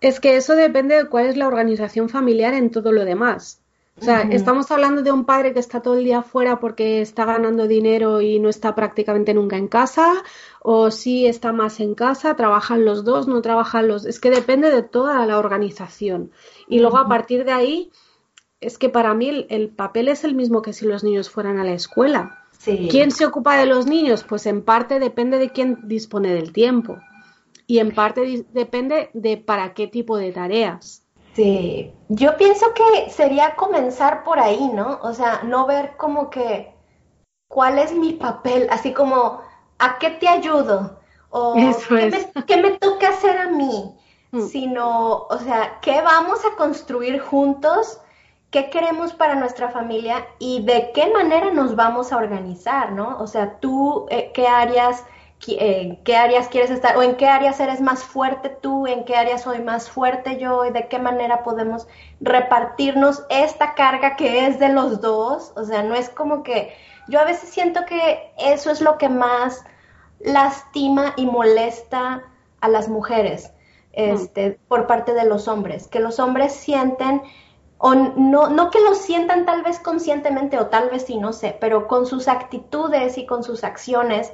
Es 0.00 0.20
que 0.20 0.36
eso 0.36 0.54
depende 0.54 0.96
de 0.96 1.08
cuál 1.08 1.26
es 1.26 1.36
la 1.36 1.48
organización 1.48 2.08
familiar 2.08 2.54
en 2.54 2.70
todo 2.70 2.92
lo 2.92 3.04
demás. 3.04 3.60
O 4.00 4.04
sea, 4.04 4.22
estamos 4.30 4.70
hablando 4.70 5.02
de 5.02 5.10
un 5.10 5.24
padre 5.24 5.52
que 5.52 5.58
está 5.58 5.82
todo 5.82 5.94
el 5.94 6.04
día 6.04 6.22
fuera 6.22 6.60
porque 6.60 7.00
está 7.00 7.24
ganando 7.24 7.66
dinero 7.66 8.20
y 8.20 8.38
no 8.38 8.48
está 8.48 8.76
prácticamente 8.76 9.34
nunca 9.34 9.56
en 9.56 9.66
casa, 9.66 10.22
o 10.62 10.92
si 10.92 11.26
está 11.26 11.52
más 11.52 11.80
en 11.80 11.96
casa, 11.96 12.36
trabajan 12.36 12.84
los 12.84 13.04
dos, 13.04 13.26
no 13.26 13.42
trabajan 13.42 13.88
los. 13.88 14.06
Es 14.06 14.20
que 14.20 14.30
depende 14.30 14.70
de 14.70 14.82
toda 14.82 15.26
la 15.26 15.36
organización. 15.36 16.30
Y 16.68 16.78
luego 16.78 16.98
a 16.98 17.08
partir 17.08 17.44
de 17.44 17.50
ahí, 17.50 17.90
es 18.60 18.78
que 18.78 18.88
para 18.88 19.14
mí 19.14 19.46
el, 19.48 19.68
papel 19.70 20.08
es 20.08 20.24
el 20.24 20.34
mismo 20.34 20.62
que 20.62 20.72
si 20.72 20.84
los 20.84 21.04
niños 21.04 21.30
fueran 21.30 21.58
a 21.58 21.64
la 21.64 21.72
escuela. 21.72 22.44
¿Quién 22.64 23.12
se 23.12 23.24
ocupa 23.24 23.56
de 23.56 23.66
los 23.66 23.86
niños? 23.86 24.24
Pues 24.24 24.44
en 24.46 24.62
parte 24.62 24.98
depende 24.98 25.38
de 25.38 25.50
quién 25.50 25.78
dispone 25.84 26.34
del 26.34 26.52
tiempo 26.52 26.98
y 27.68 27.78
en 27.78 27.94
parte 27.94 28.44
depende 28.52 29.10
de 29.12 29.36
para 29.36 29.74
qué 29.74 29.86
tipo 29.86 30.16
de 30.16 30.32
tareas. 30.32 31.04
Sí, 31.34 31.92
yo 32.08 32.36
pienso 32.36 32.66
que 32.74 33.10
sería 33.10 33.54
comenzar 33.54 34.24
por 34.24 34.40
ahí, 34.40 34.70
¿no? 34.74 34.98
O 35.02 35.12
sea, 35.14 35.42
no 35.44 35.66
ver 35.66 35.96
como 35.96 36.30
que 36.30 36.74
cuál 37.46 37.78
es 37.78 37.94
mi 37.94 38.14
papel, 38.14 38.66
así 38.70 38.92
como 38.92 39.40
a 39.78 39.98
qué 39.98 40.10
te 40.10 40.26
ayudo 40.26 40.98
o 41.30 41.54
qué, 41.88 42.10
me, 42.10 42.44
qué, 42.44 42.56
me, 42.56 42.70
toca 42.72 43.10
hacer 43.10 43.38
a 43.38 43.50
mí, 43.50 43.94
mm. 44.32 44.40
sino, 44.40 45.26
o 45.30 45.38
sea, 45.38 45.78
qué 45.80 46.00
vamos 46.00 46.40
a 46.44 46.56
construir 46.56 47.20
juntos 47.20 48.00
qué 48.50 48.70
queremos 48.70 49.12
para 49.12 49.34
nuestra 49.34 49.70
familia 49.70 50.26
y 50.38 50.64
de 50.64 50.90
qué 50.94 51.10
manera 51.10 51.50
nos 51.50 51.76
vamos 51.76 52.12
a 52.12 52.16
organizar, 52.16 52.92
¿no? 52.92 53.18
O 53.18 53.26
sea, 53.26 53.58
tú, 53.60 54.06
eh, 54.10 54.30
¿qué 54.32 54.46
áreas, 54.46 55.04
eh, 55.46 55.98
qué 56.04 56.16
áreas 56.16 56.48
quieres 56.48 56.70
estar 56.70 56.96
o 56.96 57.02
en 57.02 57.16
qué 57.16 57.26
áreas 57.26 57.60
eres 57.60 57.80
más 57.80 58.02
fuerte 58.02 58.48
tú, 58.48 58.86
en 58.86 59.04
qué 59.04 59.16
áreas 59.16 59.42
soy 59.42 59.60
más 59.60 59.90
fuerte 59.90 60.38
yo 60.38 60.64
y 60.64 60.70
de 60.70 60.88
qué 60.88 60.98
manera 60.98 61.42
podemos 61.42 61.86
repartirnos 62.20 63.22
esta 63.28 63.74
carga 63.74 64.16
que 64.16 64.46
es 64.46 64.58
de 64.58 64.70
los 64.70 65.00
dos? 65.02 65.52
O 65.56 65.64
sea, 65.64 65.82
no 65.82 65.94
es 65.94 66.08
como 66.08 66.42
que 66.42 66.74
yo 67.08 67.20
a 67.20 67.24
veces 67.24 67.50
siento 67.50 67.84
que 67.84 68.32
eso 68.38 68.70
es 68.70 68.80
lo 68.80 68.96
que 68.96 69.10
más 69.10 69.62
lastima 70.20 71.12
y 71.16 71.26
molesta 71.26 72.22
a 72.60 72.68
las 72.68 72.88
mujeres 72.88 73.52
este, 73.92 74.58
por 74.68 74.86
parte 74.86 75.12
de 75.12 75.24
los 75.24 75.48
hombres, 75.48 75.86
que 75.88 76.00
los 76.00 76.18
hombres 76.18 76.52
sienten 76.52 77.22
o 77.78 77.94
no, 77.94 78.48
no 78.48 78.70
que 78.70 78.80
lo 78.80 78.94
sientan 78.94 79.46
tal 79.46 79.62
vez 79.62 79.78
conscientemente 79.78 80.58
o 80.58 80.66
tal 80.66 80.90
vez 80.90 81.06
sí, 81.06 81.16
no 81.16 81.32
sé, 81.32 81.56
pero 81.60 81.86
con 81.86 82.06
sus 82.06 82.28
actitudes 82.28 83.16
y 83.18 83.26
con 83.26 83.44
sus 83.44 83.64
acciones 83.64 84.32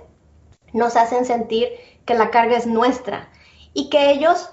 nos 0.73 0.97
hacen 0.97 1.25
sentir 1.25 1.69
que 2.07 2.15
la 2.15 2.31
carga 2.31 2.57
es 2.57 2.67
nuestra 2.67 3.29
y 3.75 3.91
que 3.91 4.11
ellos 4.11 4.51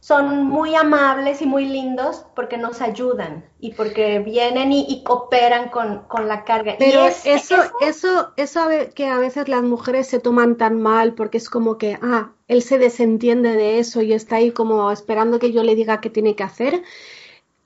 son 0.00 0.44
muy 0.44 0.74
amables 0.74 1.42
y 1.42 1.46
muy 1.46 1.66
lindos 1.66 2.24
porque 2.36 2.56
nos 2.56 2.80
ayudan 2.80 3.44
y 3.58 3.72
porque 3.72 4.20
vienen 4.20 4.72
y, 4.72 5.02
cooperan 5.02 5.70
con, 5.70 6.28
la 6.28 6.44
carga. 6.44 6.76
Pero 6.78 7.06
eso, 7.06 7.28
eso, 7.28 7.56
eso, 7.80 8.32
eso 8.36 8.60
que 8.94 9.08
a 9.08 9.18
veces 9.18 9.48
las 9.48 9.62
mujeres 9.62 10.06
se 10.06 10.20
toman 10.20 10.56
tan 10.56 10.80
mal 10.80 11.14
porque 11.14 11.38
es 11.38 11.50
como 11.50 11.78
que, 11.78 11.98
ah, 12.00 12.30
él 12.46 12.62
se 12.62 12.78
desentiende 12.78 13.54
de 13.54 13.80
eso 13.80 14.00
y 14.00 14.12
está 14.12 14.36
ahí 14.36 14.52
como 14.52 14.90
esperando 14.92 15.40
que 15.40 15.52
yo 15.52 15.64
le 15.64 15.74
diga 15.74 16.00
qué 16.00 16.10
tiene 16.10 16.36
que 16.36 16.44
hacer 16.44 16.82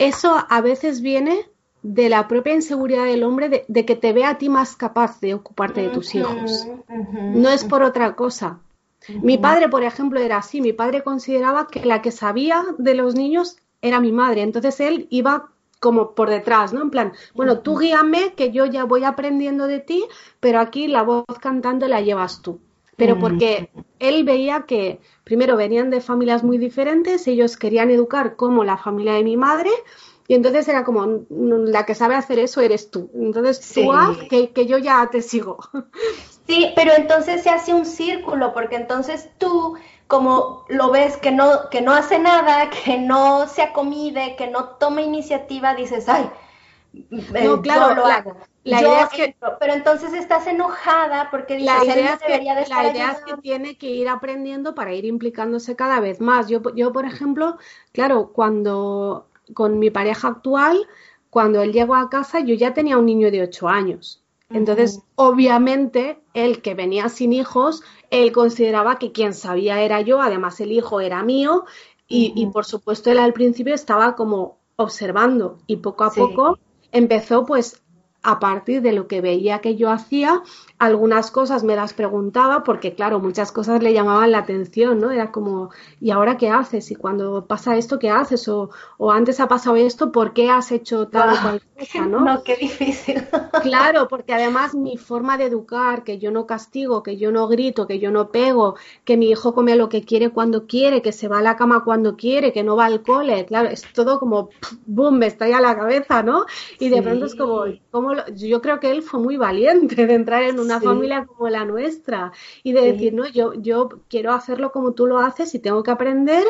eso 0.07 0.45
a 0.49 0.61
veces 0.61 1.01
viene 1.01 1.49
de 1.83 2.09
la 2.09 2.29
propia 2.29 2.55
inseguridad 2.55 3.05
del 3.05 3.25
hombre 3.25 3.65
de, 3.67 3.85
que 3.85 3.97
te 3.97 4.13
vea 4.13 4.31
a 4.31 4.39
ti 4.39 4.49
más 4.49 4.77
capaz 4.77 5.21
de 5.21 5.35
ocuparte 5.35 5.83
de 5.83 5.89
tus 5.89 6.15
hijos. 6.15 6.67
No 6.89 7.49
es 7.49 7.65
por 7.65 7.83
otra 7.83 8.15
cosa. 8.15 8.61
Mi 9.09 9.37
padre, 9.37 9.69
por 9.69 9.83
ejemplo, 9.83 10.21
era 10.21 10.37
así. 10.37 10.61
Mi 10.61 10.73
padre 10.73 11.03
consideraba 11.03 11.67
que 11.67 11.85
la 11.85 12.03
que 12.03 12.13
sabía 12.13 12.63
de 12.79 12.95
los 12.95 13.17
niños 13.17 13.57
era 13.81 14.01
mi 14.01 14.13
madre. 14.13 14.43
Entonces 14.43 14.79
él 14.79 15.09
iba 15.11 15.49
como 15.81 16.15
por 16.15 16.31
detrás, 16.31 16.73
¿no? 16.73 16.81
En 16.83 16.91
plan, 16.91 17.13
bueno, 17.35 17.59
tú 17.59 17.77
guíame, 17.77 18.35
que 18.35 18.53
yo 18.53 18.67
ya 18.67 18.85
voy 18.85 19.03
aprendiendo 19.03 19.67
de 19.67 19.81
ti, 19.81 20.05
pero 20.39 20.61
aquí 20.61 20.87
la 20.87 21.03
voz 21.03 21.25
cantando 21.41 21.89
la 21.89 22.01
llevas 22.01 22.43
tú 22.43 22.61
pero 22.97 23.19
porque 23.19 23.71
él 23.99 24.25
veía 24.25 24.63
que 24.63 25.01
primero 25.25 25.57
venían 25.57 25.91
de 25.91 26.01
familias 26.01 26.45
muy 26.45 26.59
diferentes, 26.59 27.27
ellos 27.27 27.57
querían 27.57 27.91
educar 27.91 28.37
como 28.37 28.65
la 28.65 28.77
familia 28.77 29.15
de 29.15 29.25
mi 29.25 29.37
madre, 29.37 29.71
y 30.29 30.35
entonces 30.35 30.69
era 30.69 30.85
como, 30.85 31.25
la 31.29 31.85
que 31.85 31.95
sabe 31.95 32.15
hacer 32.15 32.39
eso 32.39 32.61
eres 32.61 32.91
tú. 32.91 33.11
Entonces 33.15 33.73
tú 33.75 33.93
haz 33.93 34.17
que, 34.31 34.51
que, 34.51 34.67
yo 34.67 34.79
ya 34.79 35.09
te 35.11 35.23
sigo. 35.23 35.59
Sí, 36.45 36.73
pero 36.75 36.93
entonces 36.97 37.45
se 37.45 37.51
hace 37.51 37.73
un 37.73 37.87
círculo, 37.87 38.53
porque 38.53 38.75
entonces 38.75 39.31
tú, 39.39 39.77
como 40.09 40.65
lo 40.69 40.91
ves 40.91 41.17
que 41.17 41.31
no, 41.31 41.71
que 41.71 41.81
no 41.81 41.93
hace 41.93 42.19
nada, 42.19 42.69
que 42.85 42.99
no 42.99 43.47
se 43.47 43.63
acomide, 43.63 44.35
que 44.37 44.49
no 44.49 44.71
toma 44.71 45.03
iniciativa, 45.03 45.77
dices, 45.77 46.09
ay, 46.09 46.29
no, 46.93 47.63
claro, 47.63 47.95
lo 47.95 48.07
hago. 48.07 48.31
La 48.31 48.47
idea 48.65 49.03
es 49.03 49.09
que, 49.11 49.37
pero 49.59 49.73
entonces 49.75 50.13
estás 50.13 50.47
enojada 50.47 51.29
porque 51.31 51.59
la 51.59 51.85
idea, 51.85 52.15
es 52.15 52.21
que, 52.21 52.29
la 52.69 52.91
idea 52.91 53.13
es 53.13 53.21
que 53.25 53.37
tiene 53.43 53.77
que 53.77 53.91
ir 53.91 54.09
aprendiendo 54.09 54.75
para 54.75 54.95
ir 54.95 55.05
implicándose 55.05 55.75
cada 55.77 56.01
vez 56.01 56.21
más. 56.21 56.49
Yo, 56.49 56.63
yo, 56.75 56.93
por 56.93 57.05
ejemplo, 57.05 57.59
claro, 57.93 58.33
cuando 58.33 59.27
con 59.55 59.79
mi 59.79 59.91
pareja 59.91 60.29
actual, 60.29 60.87
cuando 61.31 61.63
él 61.63 61.73
llegó 61.73 61.95
a 61.97 62.09
casa, 62.09 62.41
yo 62.41 62.55
ya 62.55 62.73
tenía 62.75 62.99
un 62.99 63.07
niño 63.07 63.31
de 63.31 63.43
8 63.43 63.69
años. 63.69 64.23
Entonces, 64.51 65.01
obviamente, 65.15 66.21
él 66.35 66.61
que 66.61 66.75
venía 66.75 67.09
sin 67.09 67.33
hijos, 67.33 67.83
él 68.11 68.33
consideraba 68.33 68.99
que 68.99 69.11
quien 69.11 69.33
sabía 69.33 69.81
era 69.81 70.03
yo, 70.03 70.21
además 70.21 70.61
el 70.61 70.73
hijo 70.73 71.01
era 71.01 71.23
mío, 71.23 71.65
Y, 72.15 72.47
por 72.53 72.67
supuesto 72.67 73.11
él 73.11 73.19
al 73.19 73.33
principio 73.33 73.75
estaba 73.75 74.15
como 74.15 74.59
observando 74.77 75.59
y 75.67 75.77
poco 75.77 76.05
a 76.05 76.11
poco 76.11 76.59
empezó 76.91 77.47
pues 77.47 77.83
a 78.23 78.39
partir 78.39 78.83
de 78.83 78.93
lo 78.93 79.09
que 79.09 79.21
veía 79.21 79.61
que 79.61 79.77
yo 79.77 79.91
hacía, 79.91 80.43
algunas 80.79 81.31
cosas 81.31 81.65
me 81.65 81.77
las 81.77 81.93
preguntaba 81.93 82.63
porque, 82.65 82.95
claro, 82.95 83.19
muchas 83.21 83.53
cosas 83.53 83.83
le 83.83 83.93
llamaban 83.93 84.33
la 84.33 84.39
atención, 84.39 85.01
¿no? 85.01 85.11
Era 85.11 85.33
como, 85.33 85.71
¿y 86.01 86.11
ahora 86.11 86.37
qué 86.37 86.49
haces? 86.51 86.91
Y 86.91 86.95
cuando 86.95 87.47
pasa 87.47 87.77
esto, 87.77 87.99
¿qué 87.99 88.11
haces? 88.11 88.49
O, 88.49 88.71
o 88.99 89.13
antes 89.13 89.41
ha 89.41 89.49
pasado 89.49 89.77
esto, 89.77 90.13
¿por 90.13 90.33
qué 90.33 90.51
has 90.51 90.73
hecho 90.73 91.09
tal 91.09 91.31
o 91.31 91.43
cual 91.43 91.63
cosa, 91.79 92.07
¿no? 92.07 92.21
No, 92.33 92.43
qué 92.43 92.57
difícil. 92.57 93.23
Claro, 93.63 94.09
porque 94.09 94.35
además 94.35 94.75
mi 94.75 94.97
forma 94.97 95.39
de 95.39 95.45
educar, 95.45 96.03
que 96.03 96.19
yo 96.19 96.31
no 96.31 96.47
castigo, 96.47 97.03
que 97.03 97.17
yo 97.17 97.31
no 97.31 97.47
grito, 97.49 97.87
que 97.87 98.01
yo 98.01 98.11
no 98.11 98.31
pego, 98.31 98.77
que 99.05 99.17
mi 99.17 99.31
hijo 99.31 99.55
come 99.55 99.77
lo 99.77 99.89
que 99.89 100.03
quiere 100.03 100.31
cuando 100.31 100.67
quiere, 100.67 101.01
que 101.01 101.13
se 101.13 101.29
va 101.29 101.39
a 101.39 101.43
la 101.43 101.57
cama 101.57 101.85
cuando 101.85 102.17
quiere, 102.17 102.53
que 102.53 102.65
no 102.65 102.77
va 102.77 102.87
al 102.87 103.03
cole, 103.03 103.47
claro, 103.47 103.69
es 103.69 103.83
todo 103.93 104.19
como, 104.19 104.49
boom, 104.87 105.19
me 105.19 105.27
está 105.27 105.45
a 105.45 105.61
la 105.61 105.77
cabeza, 105.77 106.23
¿no? 106.23 106.47
Y 106.79 106.89
de 106.89 107.03
pronto 107.03 107.27
es 107.27 107.35
como, 107.35 107.67
yo 108.35 108.61
creo 108.63 108.81
que 108.81 108.91
él 108.91 109.03
fue 109.03 109.21
muy 109.21 109.37
valiente 109.37 110.07
de 110.07 110.15
entrar 110.15 110.43
en 110.43 110.61
una 110.61 110.81
familia 110.81 111.27
como 111.27 111.49
la 111.49 111.65
nuestra 111.65 112.33
y 112.63 112.73
de 112.73 112.93
decir, 112.93 113.15
no, 113.15 113.27
yo, 113.27 113.55
yo 113.55 113.89
quiero 114.09 114.33
hacerlo 114.33 114.73
como 114.73 114.93
tú 114.93 115.07
lo 115.07 115.19
haces 115.19 115.55
y 115.55 115.59
tengo 115.59 115.83
que 115.83 115.91
aprender. 115.91 116.45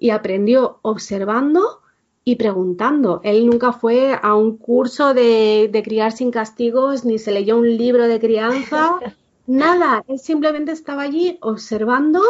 Y 0.00 0.10
aprendió 0.10 0.78
observando 0.82 1.80
y 2.24 2.36
preguntando. 2.36 3.20
Él 3.24 3.46
nunca 3.46 3.72
fue 3.72 4.16
a 4.20 4.34
un 4.34 4.58
curso 4.58 5.12
de, 5.14 5.68
de 5.72 5.82
criar 5.82 6.12
sin 6.12 6.30
castigos, 6.30 7.04
ni 7.04 7.18
se 7.18 7.32
leyó 7.32 7.56
un 7.56 7.76
libro 7.76 8.06
de 8.06 8.20
crianza, 8.20 8.98
nada. 9.46 10.04
Él 10.06 10.18
simplemente 10.18 10.70
estaba 10.70 11.02
allí 11.02 11.38
observando 11.40 12.20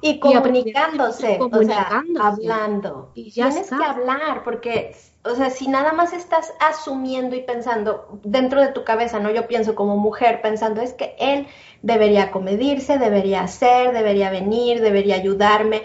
y 0.00 0.20
comunicándose, 0.20 1.38
o 1.40 1.62
sea, 1.62 2.02
hablando. 2.20 3.10
Y 3.14 3.30
ya 3.30 3.48
Tienes 3.48 3.70
que 3.70 3.84
hablar 3.84 4.42
porque 4.44 4.94
o 5.24 5.34
sea, 5.34 5.50
si 5.50 5.68
nada 5.68 5.92
más 5.92 6.12
estás 6.12 6.52
asumiendo 6.60 7.36
y 7.36 7.42
pensando 7.42 8.20
dentro 8.24 8.60
de 8.60 8.68
tu 8.68 8.84
cabeza, 8.84 9.18
¿no? 9.18 9.30
Yo 9.30 9.46
pienso 9.46 9.74
como 9.74 9.96
mujer 9.96 10.40
pensando, 10.40 10.80
es 10.80 10.94
que 10.94 11.16
él 11.18 11.46
debería 11.82 12.30
comedirse, 12.30 12.98
debería 12.98 13.42
hacer, 13.42 13.92
debería 13.92 14.30
venir, 14.30 14.80
debería 14.80 15.16
ayudarme. 15.16 15.82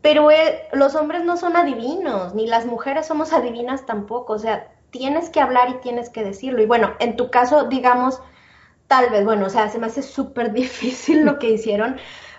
Pero 0.00 0.28
los 0.72 0.94
hombres 0.94 1.24
no 1.24 1.36
son 1.36 1.56
adivinos, 1.56 2.34
ni 2.34 2.46
las 2.46 2.66
mujeres 2.66 3.06
somos 3.06 3.32
adivinas 3.32 3.84
tampoco. 3.84 4.34
O 4.34 4.38
sea, 4.38 4.70
tienes 4.90 5.30
que 5.30 5.40
hablar 5.40 5.70
y 5.70 5.80
tienes 5.80 6.08
que 6.08 6.22
decirlo. 6.22 6.62
Y 6.62 6.66
bueno, 6.66 6.94
en 7.00 7.16
tu 7.16 7.30
caso, 7.30 7.64
digamos, 7.64 8.20
tal 8.86 9.10
vez, 9.10 9.24
bueno, 9.24 9.46
o 9.46 9.50
sea, 9.50 9.68
se 9.70 9.78
me 9.78 9.86
hace 9.86 10.02
súper 10.02 10.52
difícil 10.52 11.24
lo 11.24 11.38
que 11.38 11.50
hicieron, 11.50 11.96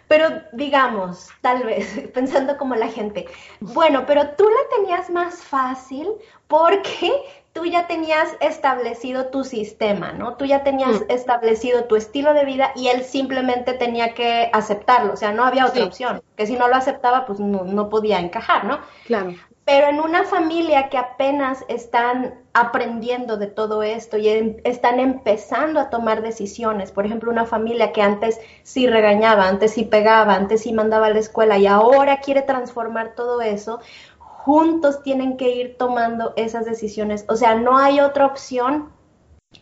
pero 0.10 0.42
digamos, 0.52 1.30
tal 1.42 1.64
vez, 1.64 1.88
pensando 2.14 2.58
como 2.58 2.76
la 2.76 2.90
gente, 2.90 3.28
bueno, 3.62 4.06
pero 4.06 4.32
tú 4.32 4.44
la 4.44 4.78
tenías 4.78 5.10
más 5.10 5.36
fácil 5.36 6.10
porque 6.48 7.14
tú 7.54 7.66
ya 7.66 7.86
tenías 7.86 8.36
establecido 8.40 9.28
tu 9.28 9.44
sistema, 9.44 10.12
¿no? 10.12 10.36
Tú 10.36 10.46
ya 10.46 10.64
tenías 10.64 11.02
mm. 11.02 11.06
establecido 11.10 11.86
tu 11.86 11.96
estilo 11.96 12.34
de 12.34 12.44
vida 12.44 12.72
y 12.76 12.88
él 12.88 13.04
simplemente 13.04 13.74
tenía 13.74 14.16
que 14.16 14.50
aceptarlo, 14.52 15.14
o 15.14 15.16
sea, 15.16 15.32
no 15.32 15.46
había 15.46 15.68
otra 15.68 15.86
opción, 15.86 16.24
que 16.36 16.48
si 16.48 16.56
no 16.56 16.68
lo 16.68 16.76
aceptaba, 16.76 17.28
pues 17.28 17.40
no, 17.40 17.64
no 17.64 17.90
podía 17.90 18.20
encajar, 18.20 18.66
¿no? 18.66 18.80
Claro. 19.06 19.36
Pero 19.64 19.88
en 19.88 20.00
una 20.00 20.24
familia 20.24 20.90
que 20.90 20.98
apenas 20.98 21.64
están 21.68 22.34
aprendiendo 22.60 23.38
de 23.38 23.48
todo 23.48 23.84
esto 23.84 24.18
y 24.18 24.28
em, 24.30 24.58
están 24.64 25.00
empezando 25.00 25.80
a 25.80 25.90
tomar 25.90 26.22
decisiones, 26.22 26.92
por 26.92 27.06
ejemplo, 27.06 27.32
una 27.32 27.46
familia 27.46 27.92
que 27.92 28.02
antes 28.02 28.40
sí 28.64 28.88
regañaba, 28.88 29.48
antes 29.48 29.72
sí 29.72 29.84
pegaba, 29.86 30.36
antes 30.36 30.62
sí 30.62 30.74
mandaba 30.74 31.08
a 31.08 31.12
la 31.12 31.20
escuela 31.20 31.58
y 31.58 31.68
ahora 31.68 32.20
quiere 32.20 32.42
transformar 32.42 33.16
todo 33.16 33.42
eso, 33.42 33.80
juntos 34.20 35.04
tienen 35.04 35.38
que 35.38 35.50
ir 35.50 35.78
tomando 35.78 36.34
esas 36.36 36.66
decisiones. 36.66 37.26
O 37.28 37.36
sea, 37.36 37.56
no 37.56 37.78
hay 37.78 38.00
otra 38.00 38.26
opción 38.26 38.90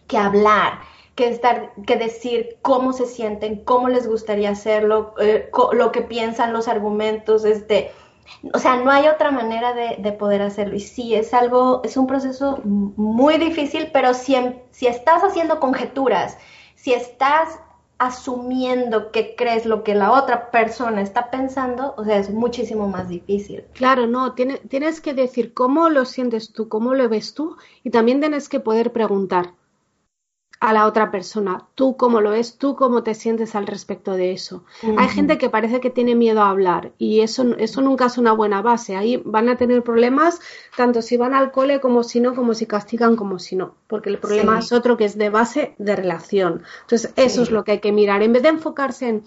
que 0.07 0.17
hablar, 0.17 0.79
que 1.15 1.29
estar, 1.29 1.73
que 1.85 1.95
decir 1.97 2.57
cómo 2.61 2.93
se 2.93 3.05
sienten, 3.05 3.63
cómo 3.63 3.89
les 3.89 4.07
gustaría 4.07 4.51
hacerlo, 4.51 5.13
eh, 5.19 5.49
lo 5.73 5.91
que 5.91 6.01
piensan, 6.01 6.53
los 6.53 6.67
argumentos, 6.67 7.43
este 7.43 7.91
o 8.53 8.59
sea, 8.59 8.77
no 8.77 8.91
hay 8.91 9.07
otra 9.07 9.31
manera 9.31 9.73
de, 9.73 10.11
poder 10.13 10.41
hacerlo. 10.41 10.75
Y 10.75 10.79
sí, 10.79 11.15
es 11.15 11.33
algo, 11.33 11.81
es 11.83 11.97
un 11.97 12.07
proceso 12.07 12.59
muy 12.63 13.37
difícil, 13.37 13.89
pero 13.91 14.13
si, 14.13 14.35
si 14.71 14.87
estás 14.87 15.23
haciendo 15.23 15.59
conjeturas, 15.59 16.37
si 16.75 16.93
estás 16.93 17.59
asumiendo 17.99 19.11
que 19.11 19.35
crees 19.35 19.65
lo 19.65 19.83
que 19.83 19.95
la 19.95 20.11
otra 20.11 20.51
persona 20.51 21.01
está 21.01 21.31
pensando, 21.31 21.95
o 21.97 22.03
sea, 22.03 22.17
es 22.17 22.29
muchísimo 22.29 22.87
más 22.87 23.09
difícil. 23.09 23.63
Claro, 23.73 24.05
no, 24.05 24.33
tienes 24.33 25.01
que 25.01 25.13
decir 25.13 25.53
cómo 25.53 25.89
lo 25.89 26.05
sientes 26.05 26.53
tú, 26.53 26.69
cómo 26.69 26.93
lo 26.93 27.09
ves 27.09 27.33
tú, 27.33 27.57
y 27.83 27.89
también 27.89 28.19
tienes 28.19 28.49
que 28.49 28.59
poder 28.59 28.91
preguntar 28.91 29.53
a 30.59 30.73
la 30.73 30.87
otra 30.87 31.11
persona, 31.11 31.65
tú 31.75 31.97
cómo 31.97 32.19
lo 32.19 32.31
ves, 32.31 32.57
tú 32.57 32.75
cómo 32.75 33.03
te 33.03 33.13
sientes 33.13 33.55
al 33.55 33.67
respecto 33.67 34.13
de 34.13 34.31
eso. 34.31 34.63
Hay 34.97 35.07
gente 35.09 35.37
que 35.37 35.49
parece 35.49 35.79
que 35.79 35.89
tiene 35.89 36.15
miedo 36.15 36.41
a 36.41 36.49
hablar 36.49 36.93
y 36.97 37.21
eso, 37.21 37.55
eso 37.57 37.81
nunca 37.81 38.05
es 38.05 38.17
una 38.17 38.31
buena 38.31 38.61
base. 38.61 38.95
Ahí 38.95 39.21
van 39.23 39.49
a 39.49 39.57
tener 39.57 39.83
problemas 39.83 40.39
tanto 40.75 41.01
si 41.01 41.15
van 41.17 41.35
al 41.35 41.51
cole 41.51 41.79
como 41.79 42.03
si 42.03 42.19
no, 42.19 42.33
como 42.33 42.53
si 42.53 42.65
castigan 42.65 43.15
como 43.15 43.37
si 43.37 43.55
no, 43.55 43.75
porque 43.87 44.09
el 44.09 44.17
problema 44.17 44.59
es 44.59 44.71
otro 44.71 44.97
que 44.97 45.05
es 45.05 45.17
de 45.17 45.29
base 45.29 45.75
de 45.77 45.95
relación. 45.95 46.63
Entonces, 46.81 47.13
eso 47.15 47.43
es 47.43 47.51
lo 47.51 47.63
que 47.63 47.73
hay 47.73 47.79
que 47.79 47.91
mirar. 47.91 48.23
En 48.23 48.33
vez 48.33 48.41
de 48.41 48.49
enfocarse 48.49 49.09
en 49.09 49.23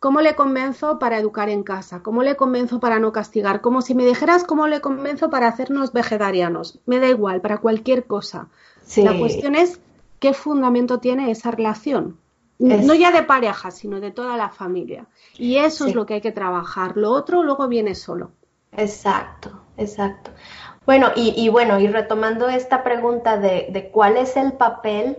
cómo 0.00 0.20
le 0.20 0.34
convenzo 0.34 0.98
para 0.98 1.18
educar 1.18 1.48
en 1.48 1.62
casa, 1.62 2.02
cómo 2.02 2.22
le 2.22 2.36
convenzo 2.36 2.80
para 2.80 2.98
no 2.98 3.12
castigar, 3.12 3.60
como 3.60 3.80
si 3.80 3.94
me 3.94 4.04
dijeras 4.04 4.44
cómo 4.44 4.66
le 4.66 4.80
convenzo 4.80 5.30
para 5.30 5.46
hacernos 5.48 5.92
vegetarianos. 5.92 6.80
Me 6.84 6.98
da 6.98 7.08
igual, 7.08 7.40
para 7.40 7.58
cualquier 7.58 8.04
cosa. 8.04 8.48
La 8.96 9.18
cuestión 9.18 9.54
es 9.54 9.80
qué 10.24 10.32
fundamento 10.32 11.00
tiene 11.00 11.30
esa 11.30 11.50
relación. 11.50 12.18
No 12.58 12.94
ya 12.94 13.10
de 13.12 13.24
pareja, 13.24 13.70
sino 13.70 14.00
de 14.00 14.10
toda 14.10 14.38
la 14.38 14.48
familia. 14.48 15.04
Y 15.36 15.56
eso 15.58 15.86
es 15.86 15.94
lo 15.94 16.06
que 16.06 16.14
hay 16.14 16.22
que 16.22 16.32
trabajar. 16.32 16.96
Lo 16.96 17.10
otro 17.10 17.42
luego 17.42 17.68
viene 17.68 17.94
solo. 17.94 18.30
Exacto, 18.72 19.50
exacto. 19.76 20.30
Bueno, 20.86 21.10
y, 21.14 21.46
bueno, 21.50 21.78
y 21.78 21.88
retomando 21.88 22.48
esta 22.48 22.82
pregunta 22.82 23.36
de, 23.36 23.90
cuál 23.92 24.16
es 24.16 24.38
el 24.38 24.54
papel, 24.54 25.18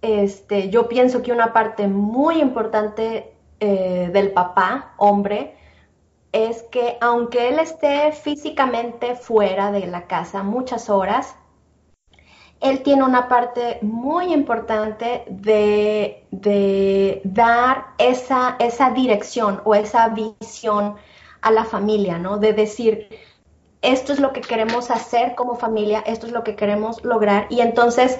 este, 0.00 0.70
yo 0.70 0.88
pienso 0.88 1.20
que 1.20 1.32
una 1.32 1.52
parte 1.52 1.86
muy 1.86 2.40
importante 2.40 3.34
eh, 3.58 4.08
del 4.10 4.32
papá, 4.32 4.94
hombre, 4.96 5.54
es 6.32 6.62
que 6.62 6.96
aunque 7.02 7.50
él 7.50 7.58
esté 7.58 8.12
físicamente 8.12 9.16
fuera 9.16 9.70
de 9.70 9.86
la 9.86 10.06
casa 10.06 10.42
muchas 10.42 10.88
horas, 10.88 11.36
él 12.60 12.82
tiene 12.82 13.04
una 13.04 13.28
parte 13.28 13.78
muy 13.82 14.32
importante 14.32 15.24
de, 15.28 17.20
dar 17.24 17.86
esa, 17.98 18.56
esa, 18.58 18.90
dirección 18.90 19.60
o 19.64 19.74
esa 19.74 20.08
visión 20.08 20.96
a 21.40 21.50
la 21.50 21.64
familia, 21.64 22.18
¿no? 22.18 22.36
De 22.36 22.52
decir, 22.52 23.08
esto 23.80 24.12
es 24.12 24.20
lo 24.20 24.32
que 24.32 24.42
queremos 24.42 24.90
hacer 24.90 25.34
como 25.34 25.56
familia, 25.56 26.00
esto 26.06 26.26
es 26.26 26.32
lo 26.32 26.44
que 26.44 26.54
queremos 26.54 27.02
lograr. 27.02 27.46
Y 27.48 27.60
entonces, 27.60 28.18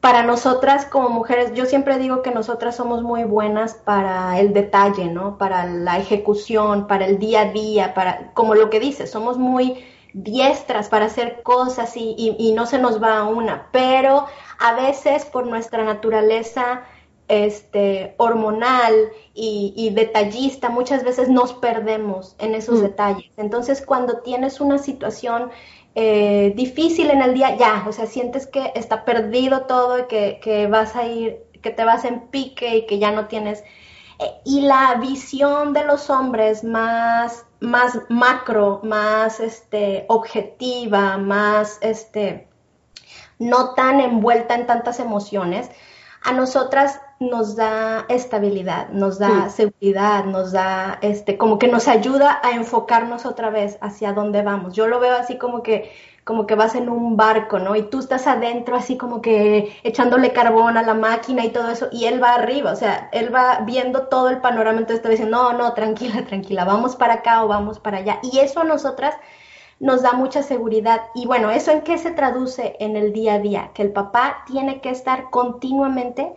para 0.00 0.22
nosotras 0.22 0.86
como 0.86 1.10
mujeres, 1.10 1.52
yo 1.52 1.66
siempre 1.66 1.98
digo 1.98 2.22
que 2.22 2.30
nosotras 2.30 2.74
somos 2.76 3.02
muy 3.02 3.24
buenas 3.24 3.74
para 3.74 4.40
el 4.40 4.54
detalle, 4.54 5.06
¿no? 5.06 5.36
Para 5.36 5.66
la 5.66 5.98
ejecución, 5.98 6.86
para 6.86 7.04
el 7.04 7.18
día 7.18 7.42
a 7.42 7.52
día, 7.52 7.92
para, 7.92 8.32
como 8.32 8.54
lo 8.54 8.70
que 8.70 8.80
dices, 8.80 9.10
somos 9.10 9.36
muy 9.36 9.84
diestras 10.12 10.88
para 10.88 11.06
hacer 11.06 11.42
cosas 11.42 11.92
y, 11.96 12.52
no 12.54 12.66
se 12.66 12.78
nos 12.78 13.02
va 13.02 13.24
una, 13.24 13.68
pero 13.72 14.26
a 14.58 14.74
veces 14.74 15.24
por 15.24 15.46
nuestra 15.46 15.84
naturaleza 15.84 16.84
este, 17.28 18.14
hormonal 18.16 18.94
y, 19.34 19.90
detallista, 19.94 20.70
muchas 20.70 21.04
veces 21.04 21.28
nos 21.28 21.52
perdemos 21.52 22.34
en 22.38 22.54
esos 22.54 22.80
mm. 22.80 22.82
detalles. 22.82 23.30
Entonces, 23.36 23.84
cuando 23.84 24.20
tienes 24.20 24.60
una 24.60 24.78
situación 24.78 25.50
eh, 25.94 26.52
difícil 26.56 27.10
en 27.10 27.22
el 27.22 27.34
día, 27.34 27.56
ya, 27.56 27.84
o 27.86 27.92
sea, 27.92 28.06
sientes 28.06 28.46
que 28.46 28.72
está 28.74 29.04
perdido 29.04 29.62
todo 29.62 29.98
y 29.98 30.06
que, 30.06 30.40
que 30.42 30.66
vas 30.66 30.96
a 30.96 31.06
ir, 31.06 31.44
que 31.60 31.70
te 31.70 31.84
vas 31.84 32.04
en 32.04 32.28
pique 32.28 32.76
y 32.76 32.86
que 32.86 32.98
ya 32.98 33.10
no 33.10 33.26
tienes 33.26 33.62
y 34.44 34.62
la 34.62 34.94
visión 34.94 35.72
de 35.72 35.84
los 35.84 36.10
hombres 36.10 36.64
más, 36.64 37.46
más 37.60 37.98
macro, 38.08 38.80
más 38.82 39.40
este, 39.40 40.06
objetiva, 40.08 41.18
más 41.18 41.78
este, 41.82 42.48
no 43.38 43.74
tan 43.74 44.00
envuelta 44.00 44.54
en 44.54 44.66
tantas 44.66 44.98
emociones, 44.98 45.70
a 46.22 46.32
nosotras 46.32 47.00
nos 47.20 47.56
da 47.56 48.06
estabilidad, 48.08 48.88
nos 48.90 49.18
da 49.18 49.48
seguridad, 49.50 50.24
nos 50.24 50.52
da, 50.52 50.98
este, 51.02 51.36
como 51.36 51.58
que 51.58 51.68
nos 51.68 51.88
ayuda 51.88 52.40
a 52.42 52.52
enfocarnos 52.52 53.24
otra 53.26 53.50
vez 53.50 53.78
hacia 53.80 54.12
dónde 54.12 54.42
vamos. 54.42 54.74
Yo 54.74 54.86
lo 54.88 55.00
veo 55.00 55.14
así 55.14 55.38
como 55.38 55.62
que 55.62 55.92
como 56.28 56.46
que 56.46 56.56
vas 56.56 56.74
en 56.74 56.90
un 56.90 57.16
barco, 57.16 57.58
¿no? 57.58 57.74
Y 57.74 57.84
tú 57.84 58.00
estás 58.00 58.26
adentro 58.26 58.76
así 58.76 58.98
como 58.98 59.22
que 59.22 59.74
echándole 59.82 60.34
carbón 60.34 60.76
a 60.76 60.82
la 60.82 60.92
máquina 60.92 61.42
y 61.42 61.48
todo 61.48 61.70
eso, 61.70 61.88
y 61.90 62.04
él 62.04 62.22
va 62.22 62.34
arriba, 62.34 62.70
o 62.70 62.76
sea, 62.76 63.08
él 63.12 63.34
va 63.34 63.60
viendo 63.64 64.08
todo 64.08 64.28
el 64.28 64.42
panorama, 64.42 64.78
entonces 64.78 65.02
te 65.02 65.08
diciendo, 65.08 65.42
no, 65.42 65.52
no, 65.56 65.72
tranquila, 65.72 66.26
tranquila, 66.26 66.66
vamos 66.66 66.96
para 66.96 67.14
acá 67.14 67.42
o 67.42 67.48
vamos 67.48 67.78
para 67.78 67.96
allá. 67.96 68.18
Y 68.22 68.40
eso 68.40 68.60
a 68.60 68.64
nosotras 68.64 69.14
nos 69.80 70.02
da 70.02 70.12
mucha 70.12 70.42
seguridad. 70.42 71.00
Y 71.14 71.24
bueno, 71.24 71.50
¿eso 71.50 71.70
en 71.70 71.80
qué 71.80 71.96
se 71.96 72.10
traduce 72.10 72.76
en 72.78 72.98
el 72.98 73.14
día 73.14 73.36
a 73.36 73.38
día? 73.38 73.70
Que 73.72 73.80
el 73.80 73.92
papá 73.92 74.44
tiene 74.46 74.82
que 74.82 74.90
estar 74.90 75.30
continuamente 75.30 76.34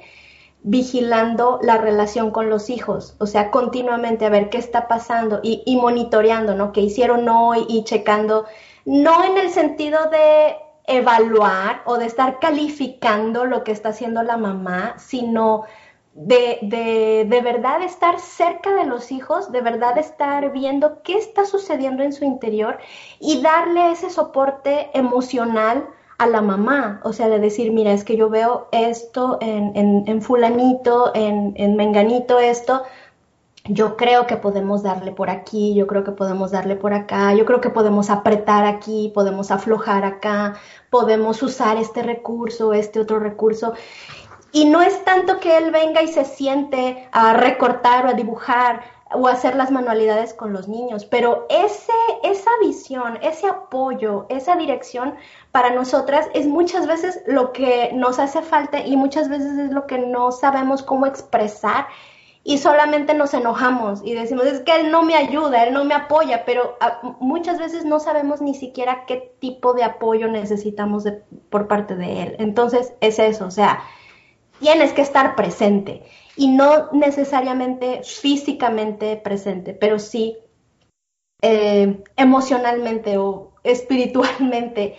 vigilando 0.64 1.60
la 1.62 1.78
relación 1.78 2.32
con 2.32 2.50
los 2.50 2.70
hijos, 2.70 3.18
o 3.20 3.26
sea, 3.26 3.52
continuamente 3.52 4.26
a 4.26 4.30
ver 4.30 4.50
qué 4.50 4.58
está 4.58 4.88
pasando 4.88 5.42
y, 5.44 5.64
y 5.66 5.76
monitoreando, 5.76 6.56
¿no? 6.56 6.72
¿Qué 6.72 6.80
hicieron 6.80 7.28
hoy 7.28 7.66
y 7.68 7.84
checando 7.84 8.46
no 8.86 9.24
en 9.24 9.38
el 9.38 9.50
sentido 9.50 10.10
de 10.10 10.56
evaluar 10.86 11.82
o 11.86 11.98
de 11.98 12.06
estar 12.06 12.39
calificando 12.39 13.46
lo 13.46 13.63
que 13.63 13.72
está 13.72 13.89
haciendo 13.89 14.24
la 14.24 14.38
mamá, 14.38 14.96
sino 14.98 15.63
de, 16.13 16.60
de, 16.62 17.26
de, 17.30 17.41
verdad 17.41 17.82
estar 17.82 18.20
cerca 18.20 18.74
de 18.74 18.86
los 18.86 19.12
hijos, 19.12 19.52
de 19.52 19.62
verdad 19.62 19.98
estar 19.98 20.52
viendo 20.52 21.02
qué 21.04 21.17
está 21.17 21.46
sucediendo 21.46 22.04
en 22.04 22.12
su 22.12 22.26
interior 22.26 22.80
y 23.20 23.41
darle 23.41 23.91
ese 23.91 24.10
soporte 24.10 24.89
emocional 24.94 25.88
a 26.17 26.28
la 26.28 26.41
mamá, 26.41 27.02
o 27.04 27.13
sea, 27.13 27.30
de 27.30 27.39
decir, 27.39 27.72
mira, 27.72 27.94
es 27.94 28.04
que 28.04 28.15
yo 28.15 28.30
veo 28.30 28.67
esto 28.72 29.39
en, 29.41 29.76
en, 29.76 30.04
en 30.06 30.22
fulanito, 30.22 31.12
en, 31.15 31.54
en 31.56 31.76
menganito 31.76 32.39
esto, 32.39 32.84
yo 33.65 33.95
creo 33.95 34.26
que 34.26 34.38
podemos 34.38 34.82
darle 34.82 35.12
por 35.12 35.30
aquí, 35.30 35.76
yo 35.76 35.86
creo 35.86 36.04
que 36.04 36.12
podemos 36.12 36.52
darle 36.52 36.76
por 36.76 36.93
acá, 36.93 37.34
yo 37.36 37.45
creo 37.45 37.62
que 37.62 37.69
podemos 37.69 38.10
apretar 38.10 38.65
aquí, 38.65 39.12
podemos 39.13 39.52
aflojar 39.52 40.04
acá, 40.04 40.56
podemos 40.89 41.43
usar 41.43 41.78
este 41.78 42.02
recurso, 42.02 42.74
este 42.74 43.00
otro 43.00 43.19
recurso. 43.19 43.74
Y 44.52 44.65
no 44.65 44.82
es 44.82 45.04
tanto 45.06 45.39
que 45.39 45.58
él 45.58 45.71
venga 45.71 46.02
y 46.02 46.08
se 46.08 46.26
siente 46.26 47.08
a 47.12 47.34
recortar 47.34 48.06
o 48.06 48.10
a 48.10 48.13
dibujar 48.13 48.82
o 49.13 49.28
a 49.28 49.34
hacer 49.34 49.56
las 49.56 49.71
manualidades 49.71 50.34
con 50.34 50.54
los 50.54 50.67
niños, 50.67 51.06
pero 51.06 51.45
ese, 51.50 51.91
esa 52.24 52.50
visión, 52.62 53.19
ese 53.21 53.47
apoyo, 53.47 54.26
esa 54.30 54.56
dirección 54.56 55.15
para 55.52 55.71
nosotras 55.71 56.28
es 56.34 56.47
muchas 56.47 56.88
veces 56.88 57.21
lo 57.28 57.52
que 57.52 57.91
nos 57.93 58.19
hace 58.19 58.41
falta 58.41 58.80
y 58.80 58.95
muchas 58.95 59.30
veces 59.30 59.58
es 59.58 59.71
lo 59.71 59.86
que 59.86 60.00
no 60.00 60.32
sabemos 60.32 60.82
cómo 60.82 61.06
expresar 61.06 61.88
y 62.44 62.58
solamente 62.58 63.14
nos 63.14 63.34
enojamos 63.34 64.02
y 64.04 64.14
decimos, 64.14 64.46
es 64.46 64.62
que 64.62 64.76
él 64.76 64.92
no 64.92 65.04
me 65.04 65.16
ayuda, 65.16 65.64
él 65.64 65.74
no 65.74 65.86
me 65.86 65.94
apoya, 65.94 66.44
pero 66.44 66.76
ah, 66.80 67.00
muchas 67.20 67.60
veces 67.60 67.86
no 67.86 68.00
sabemos 68.00 68.42
ni 68.42 68.56
siquiera 68.56 69.06
qué 69.06 69.36
tipo 69.40 69.74
de 69.74 69.84
apoyo 69.84 70.28
necesitamos 70.28 71.04
por 71.50 71.68
parte 71.68 71.96
de 71.96 72.24
él. 72.24 72.36
Entonces 72.40 72.94
es 73.00 73.20
eso, 73.20 73.46
o 73.46 73.52
sea, 73.52 73.84
tienes 74.60 74.94
que 74.94 75.04
estar 75.04 75.36
presente 75.36 76.04
y 76.36 76.48
no 76.48 76.92
necesariamente 76.94 78.02
físicamente 78.04 79.18
presente, 79.18 79.74
pero 79.74 80.00
sí 80.00 80.38
eh, 81.44 82.04
emocionalmente 82.16 83.18
o 83.18 83.54
espiritualmente 83.64 84.96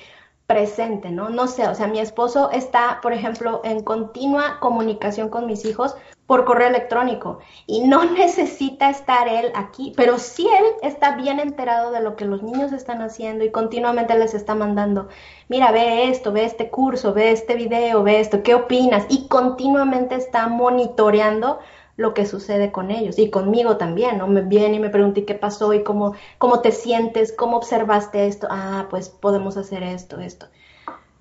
presente, 0.46 1.10
¿no? 1.10 1.28
No 1.28 1.48
sé, 1.48 1.66
o 1.66 1.74
sea, 1.74 1.88
mi 1.88 1.98
esposo 1.98 2.50
está, 2.50 3.00
por 3.02 3.12
ejemplo, 3.12 3.62
en 3.64 3.82
continua 3.82 4.58
comunicación 4.60 5.28
con 5.28 5.46
mis 5.46 5.64
hijos 5.64 5.96
por 6.32 6.46
correo 6.46 6.68
electrónico 6.68 7.40
y 7.66 7.86
no 7.86 8.04
necesita 8.10 8.88
estar 8.88 9.28
él 9.28 9.52
aquí, 9.54 9.92
pero 9.98 10.18
sí 10.18 10.48
él 10.48 10.64
está 10.80 11.14
bien 11.14 11.38
enterado 11.38 11.92
de 11.92 12.00
lo 12.00 12.16
que 12.16 12.24
los 12.24 12.42
niños 12.42 12.72
están 12.72 13.02
haciendo 13.02 13.44
y 13.44 13.50
continuamente 13.50 14.18
les 14.18 14.32
está 14.32 14.54
mandando, 14.54 15.08
mira, 15.50 15.70
ve 15.72 16.08
esto, 16.08 16.32
ve 16.32 16.46
este 16.46 16.70
curso, 16.70 17.12
ve 17.12 17.32
este 17.32 17.54
video, 17.54 18.02
ve 18.02 18.18
esto, 18.18 18.42
¿qué 18.42 18.54
opinas? 18.54 19.04
Y 19.10 19.28
continuamente 19.28 20.14
está 20.14 20.48
monitoreando 20.48 21.58
lo 21.96 22.14
que 22.14 22.24
sucede 22.24 22.72
con 22.72 22.90
ellos 22.90 23.18
y 23.18 23.28
conmigo 23.28 23.76
también, 23.76 24.16
¿no? 24.16 24.26
Me 24.26 24.40
viene 24.40 24.76
y 24.76 24.80
me 24.80 24.88
pregunta 24.88 25.20
qué 25.26 25.34
pasó 25.34 25.74
y 25.74 25.82
cómo, 25.84 26.14
cómo 26.38 26.60
te 26.60 26.72
sientes, 26.72 27.34
cómo 27.36 27.58
observaste 27.58 28.26
esto, 28.26 28.48
ah, 28.50 28.86
pues 28.88 29.10
podemos 29.10 29.58
hacer 29.58 29.82
esto, 29.82 30.18
esto. 30.18 30.46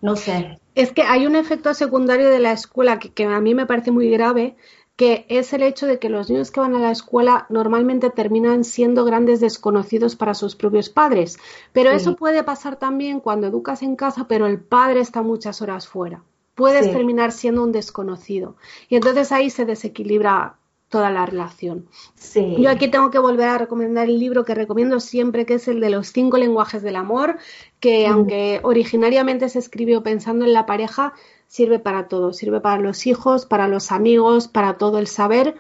No 0.02 0.16
sé. 0.16 0.60
Es 0.74 0.92
que 0.94 1.04
hay 1.04 1.28
un 1.28 1.36
efecto 1.36 1.74
secundario 1.74 2.30
de 2.30 2.40
la 2.40 2.54
escuela 2.54 2.98
que 2.98 3.24
a 3.26 3.40
mí 3.40 3.54
me 3.54 3.68
parece 3.68 3.92
muy 3.92 4.10
grave, 4.10 4.56
que 5.02 5.26
es 5.30 5.52
el 5.52 5.64
hecho 5.64 5.88
de 5.88 5.98
que 5.98 6.10
los 6.10 6.30
niños 6.30 6.52
que 6.52 6.60
van 6.60 6.76
a 6.76 6.80
la 6.80 6.92
escuela 6.92 7.48
normalmente 7.50 8.12
terminan 8.12 8.64
siendo 8.64 9.04
grandes 9.04 9.40
desconocidos 9.40 10.16
para 10.16 10.36
sus 10.36 10.56
propios 10.56 10.90
padres. 10.90 11.40
Pero 11.74 11.90
eso 11.90 12.16
puede 12.16 12.44
pasar 12.44 12.76
también 12.76 13.20
cuando 13.20 13.48
educas 13.48 13.82
en 13.82 13.96
casa, 13.96 14.28
pero 14.28 14.46
el 14.46 14.60
padre 14.60 15.00
está 15.00 15.24
muchas 15.24 15.64
horas 15.64 15.88
fuera. 15.88 16.24
Puedes 16.54 16.92
terminar 16.92 17.32
siendo 17.32 17.64
un 17.64 17.72
desconocido. 17.72 18.58
Y 18.90 18.96
entonces 18.96 19.32
ahí 19.32 19.50
se 19.50 19.66
desequilibra 19.66 20.58
toda 20.88 21.10
la 21.10 21.26
relación. 21.26 21.88
Sí. 22.14 22.58
Yo 22.60 22.70
aquí 22.70 22.88
tengo 22.88 23.10
que 23.10 23.18
volver 23.18 23.48
a 23.48 23.58
recomendar 23.58 24.08
el 24.08 24.20
libro 24.20 24.46
que 24.46 24.54
recomiendo 24.54 25.00
siempre, 25.00 25.48
que 25.48 25.56
es 25.56 25.68
el 25.68 25.80
de 25.80 25.90
los 25.90 26.10
cinco 26.10 26.38
lenguajes 26.38 26.84
del 26.84 26.98
amor, 26.98 27.40
que 27.80 28.06
aunque 28.06 28.60
originariamente 28.62 29.50
se 29.50 29.58
escribió 29.58 30.04
pensando 30.04 30.46
en 30.46 30.54
la 30.54 30.68
pareja, 30.68 31.16
sirve 31.52 31.80
para 31.80 32.08
todo, 32.08 32.32
sirve 32.32 32.62
para 32.62 32.82
los 32.82 33.06
hijos, 33.06 33.46
para 33.46 33.68
los 33.68 33.92
amigos, 33.92 34.48
para 34.48 34.78
todo 34.78 35.00
el 35.00 35.08
saber 35.08 35.56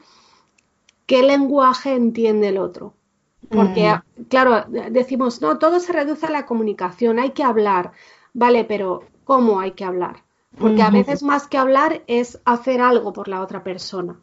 qué 1.06 1.21
lenguaje 1.21 1.95
entiende 1.95 2.47
el 2.47 2.58
otro. 2.58 2.93
Porque, 3.49 3.99
claro, 4.30 4.63
decimos, 4.89 5.41
no, 5.41 5.60
todo 5.60 5.82
se 5.82 5.91
reduce 5.91 6.27
a 6.27 6.32
la 6.32 6.45
comunicación, 6.45 7.19
hay 7.19 7.32
que 7.32 7.43
hablar, 7.43 7.91
vale, 8.34 8.63
pero 8.63 9.04
¿cómo 9.25 9.60
hay 9.60 9.71
que 9.71 9.84
hablar? 9.84 10.23
Porque 10.58 10.82
a 10.82 10.91
veces 10.91 11.23
más 11.23 11.47
que 11.47 11.58
hablar 11.58 12.04
es 12.08 12.39
hacer 12.45 12.80
algo 12.80 13.12
por 13.12 13.27
la 13.27 13.41
otra 13.41 13.62
persona. 13.62 14.15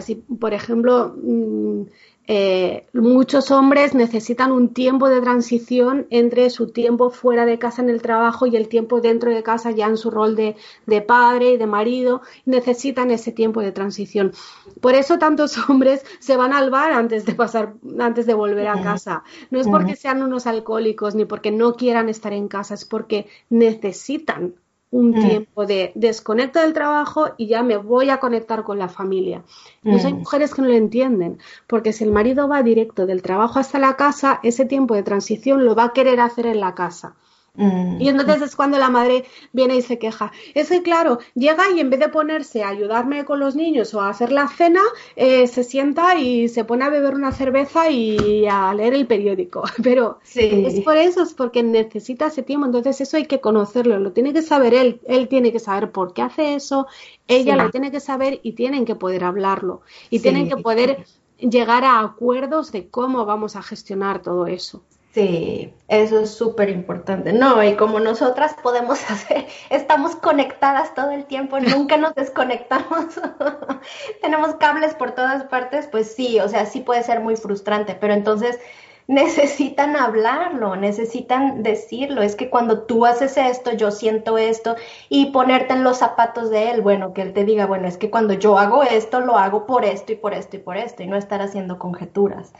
Si, 0.00 0.16
por 0.16 0.52
ejemplo, 0.52 1.14
mm, 1.16 1.82
eh, 2.26 2.86
muchos 2.94 3.50
hombres 3.50 3.94
necesitan 3.94 4.50
un 4.50 4.72
tiempo 4.72 5.10
de 5.10 5.20
transición 5.20 6.06
entre 6.08 6.48
su 6.48 6.70
tiempo 6.70 7.10
fuera 7.10 7.44
de 7.44 7.58
casa 7.58 7.82
en 7.82 7.90
el 7.90 8.00
trabajo 8.00 8.46
y 8.46 8.56
el 8.56 8.68
tiempo 8.68 9.02
dentro 9.02 9.30
de 9.30 9.42
casa 9.42 9.72
ya 9.72 9.86
en 9.86 9.98
su 9.98 10.10
rol 10.10 10.34
de, 10.34 10.56
padre 11.02 11.52
y 11.52 11.56
de 11.58 11.66
marido, 11.66 12.22
necesitan 12.46 13.10
ese 13.10 13.30
tiempo 13.32 13.60
de 13.60 13.72
transición. 13.72 14.32
Por 14.80 14.94
eso 14.94 15.18
tantos 15.18 15.58
hombres 15.68 16.04
se 16.18 16.36
van 16.36 16.54
al 16.54 16.70
bar 16.70 16.92
antes 16.92 17.26
de 17.26 17.34
pasar, 17.34 17.74
antes 17.98 18.26
de 18.26 18.34
volver 18.34 18.68
a 18.68 18.82
casa. 18.82 19.22
No 19.50 19.60
es 19.60 19.68
porque 19.68 19.96
sean 19.96 20.22
unos 20.22 20.46
alcohólicos 20.46 21.14
ni 21.14 21.26
porque 21.26 21.50
no 21.50 21.74
quieran 21.76 22.08
estar 22.08 22.32
en 22.32 22.48
casa, 22.48 22.74
es 22.74 22.86
porque 22.86 23.26
necesitan 23.50 24.54
un 24.94 25.10
mm. 25.10 25.28
tiempo 25.28 25.66
de 25.66 25.90
desconecto 25.96 26.60
del 26.60 26.72
trabajo 26.72 27.30
y 27.36 27.48
ya 27.48 27.64
me 27.64 27.76
voy 27.76 28.10
a 28.10 28.20
conectar 28.20 28.62
con 28.62 28.78
la 28.78 28.88
familia. 28.88 29.42
Entonces 29.82 30.06
hay 30.06 30.12
mm. 30.14 30.18
mujeres 30.18 30.54
que 30.54 30.62
no 30.62 30.68
lo 30.68 30.74
entienden, 30.74 31.38
porque 31.66 31.92
si 31.92 32.04
el 32.04 32.12
marido 32.12 32.46
va 32.46 32.62
directo 32.62 33.04
del 33.04 33.20
trabajo 33.20 33.58
hasta 33.58 33.80
la 33.80 33.96
casa, 33.96 34.38
ese 34.44 34.66
tiempo 34.66 34.94
de 34.94 35.02
transición 35.02 35.64
lo 35.64 35.74
va 35.74 35.86
a 35.86 35.92
querer 35.92 36.20
hacer 36.20 36.46
en 36.46 36.60
la 36.60 36.76
casa. 36.76 37.16
Mm. 37.56 38.00
Y 38.00 38.08
entonces 38.08 38.42
es 38.42 38.56
cuando 38.56 38.78
la 38.78 38.90
madre 38.90 39.24
viene 39.52 39.76
y 39.76 39.82
se 39.82 39.98
queja. 39.98 40.32
Es 40.54 40.70
que, 40.70 40.82
claro, 40.82 41.18
llega 41.34 41.70
y 41.74 41.80
en 41.80 41.90
vez 41.90 42.00
de 42.00 42.08
ponerse 42.08 42.64
a 42.64 42.68
ayudarme 42.68 43.24
con 43.24 43.38
los 43.38 43.54
niños 43.54 43.94
o 43.94 44.00
a 44.00 44.08
hacer 44.08 44.32
la 44.32 44.48
cena, 44.48 44.82
eh, 45.14 45.46
se 45.46 45.62
sienta 45.62 46.16
y 46.16 46.48
se 46.48 46.64
pone 46.64 46.84
a 46.84 46.90
beber 46.90 47.14
una 47.14 47.32
cerveza 47.32 47.90
y 47.90 48.46
a 48.46 48.74
leer 48.74 48.94
el 48.94 49.06
periódico. 49.06 49.62
Pero 49.82 50.18
es 50.34 50.80
por 50.80 50.96
eso, 50.96 51.22
es 51.22 51.34
porque 51.34 51.62
necesita 51.62 52.26
ese 52.26 52.42
tiempo. 52.42 52.66
Entonces 52.66 53.00
eso 53.00 53.16
hay 53.16 53.26
que 53.26 53.40
conocerlo, 53.40 53.98
lo 53.98 54.12
tiene 54.12 54.32
que 54.32 54.42
saber 54.42 54.74
él. 54.74 55.00
Él 55.06 55.28
tiene 55.28 55.52
que 55.52 55.60
saber 55.60 55.92
por 55.92 56.12
qué 56.12 56.22
hace 56.22 56.54
eso, 56.54 56.88
ella 57.28 57.56
lo 57.56 57.70
tiene 57.70 57.90
que 57.90 58.00
saber 58.00 58.40
y 58.42 58.52
tienen 58.52 58.84
que 58.84 58.96
poder 58.96 59.24
hablarlo. 59.24 59.82
Y 60.10 60.18
tienen 60.18 60.48
que 60.48 60.56
poder 60.56 61.04
llegar 61.38 61.84
a 61.84 62.00
acuerdos 62.00 62.72
de 62.72 62.88
cómo 62.88 63.24
vamos 63.24 63.54
a 63.56 63.62
gestionar 63.62 64.22
todo 64.22 64.46
eso. 64.46 64.82
Sí, 65.14 65.72
eso 65.86 66.18
es 66.18 66.34
súper 66.34 66.70
importante. 66.70 67.32
No, 67.32 67.62
y 67.62 67.76
como 67.76 68.00
nosotras 68.00 68.56
podemos 68.60 68.98
hacer, 69.10 69.46
estamos 69.70 70.16
conectadas 70.16 70.92
todo 70.94 71.12
el 71.12 71.26
tiempo, 71.26 71.60
nunca 71.60 71.96
nos 71.96 72.16
desconectamos, 72.16 73.20
tenemos 74.22 74.56
cables 74.56 74.94
por 74.94 75.12
todas 75.12 75.44
partes, 75.44 75.86
pues 75.86 76.12
sí, 76.14 76.40
o 76.40 76.48
sea, 76.48 76.66
sí 76.66 76.80
puede 76.80 77.04
ser 77.04 77.20
muy 77.20 77.36
frustrante, 77.36 77.94
pero 77.94 78.12
entonces 78.12 78.58
necesitan 79.06 79.94
hablarlo, 79.96 80.74
necesitan 80.74 81.62
decirlo. 81.62 82.22
Es 82.22 82.34
que 82.34 82.50
cuando 82.50 82.82
tú 82.82 83.06
haces 83.06 83.36
esto, 83.36 83.72
yo 83.72 83.92
siento 83.92 84.36
esto 84.36 84.74
y 85.08 85.26
ponerte 85.26 85.74
en 85.74 85.84
los 85.84 85.98
zapatos 85.98 86.50
de 86.50 86.72
él, 86.72 86.80
bueno, 86.80 87.12
que 87.12 87.22
él 87.22 87.34
te 87.34 87.44
diga, 87.44 87.66
bueno, 87.66 87.86
es 87.86 87.98
que 87.98 88.10
cuando 88.10 88.34
yo 88.34 88.58
hago 88.58 88.82
esto, 88.82 89.20
lo 89.20 89.36
hago 89.38 89.66
por 89.66 89.84
esto 89.84 90.12
y 90.12 90.16
por 90.16 90.34
esto 90.34 90.56
y 90.56 90.58
por 90.60 90.76
esto 90.76 91.04
y 91.04 91.06
no 91.06 91.16
estar 91.16 91.40
haciendo 91.40 91.78
conjeturas. 91.78 92.52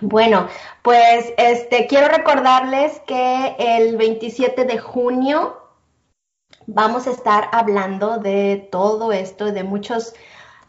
Bueno, 0.00 0.48
pues 0.82 1.32
este 1.36 1.86
quiero 1.86 2.08
recordarles 2.08 3.00
que 3.06 3.54
el 3.58 3.96
27 3.98 4.64
de 4.64 4.78
junio 4.78 5.58
vamos 6.66 7.06
a 7.06 7.10
estar 7.10 7.50
hablando 7.52 8.18
de 8.18 8.68
todo 8.70 9.12
esto, 9.12 9.52
de 9.52 9.62
muchos 9.62 10.14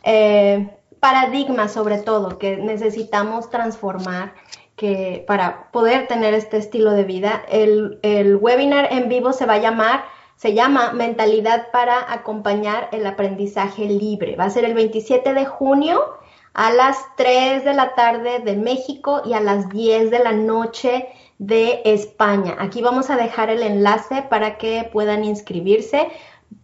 eh, 0.04 0.78
paradigmas 1.00 1.72
sobre 1.72 2.00
todo 2.00 2.38
que 2.38 2.58
necesitamos 2.58 3.50
transformar 3.50 4.34
que 4.76 5.24
para 5.28 5.72
poder 5.72 6.08
tener 6.08 6.34
este 6.34 6.58
estilo 6.58 6.92
de 6.92 7.04
vida. 7.06 7.44
El, 7.50 8.00
el 8.02 8.36
webinar 8.36 8.92
en 8.92 9.08
vivo 9.08 9.32
se 9.32 9.46
va 9.46 9.54
a 9.54 9.60
llamar 9.60 10.04
se 10.36 10.56
llama 10.56 10.92
Mentalidad 10.92 11.70
para 11.72 12.12
acompañar 12.12 12.90
el 12.92 13.06
aprendizaje 13.06 13.86
libre. 13.86 14.36
Va 14.36 14.46
a 14.46 14.50
ser 14.50 14.66
el 14.66 14.74
27 14.74 15.36
de 15.36 15.46
junio 15.46 16.18
a 16.54 16.72
las 16.72 16.98
3 17.16 17.64
de 17.64 17.74
la 17.74 17.96
tarde 17.96 18.40
de 18.40 18.56
México 18.56 19.22
y 19.26 19.34
a 19.34 19.40
las 19.40 19.70
10 19.70 20.12
de 20.12 20.20
la 20.20 20.34
noche 20.34 21.08
de 21.40 21.82
España. 21.86 22.56
Aquí 22.60 22.82
vamos 22.82 23.10
a 23.10 23.16
dejar 23.16 23.50
el 23.50 23.64
enlace 23.64 24.24
para 24.30 24.58
que 24.58 24.90
puedan 24.92 25.24
inscribirse. 25.24 26.10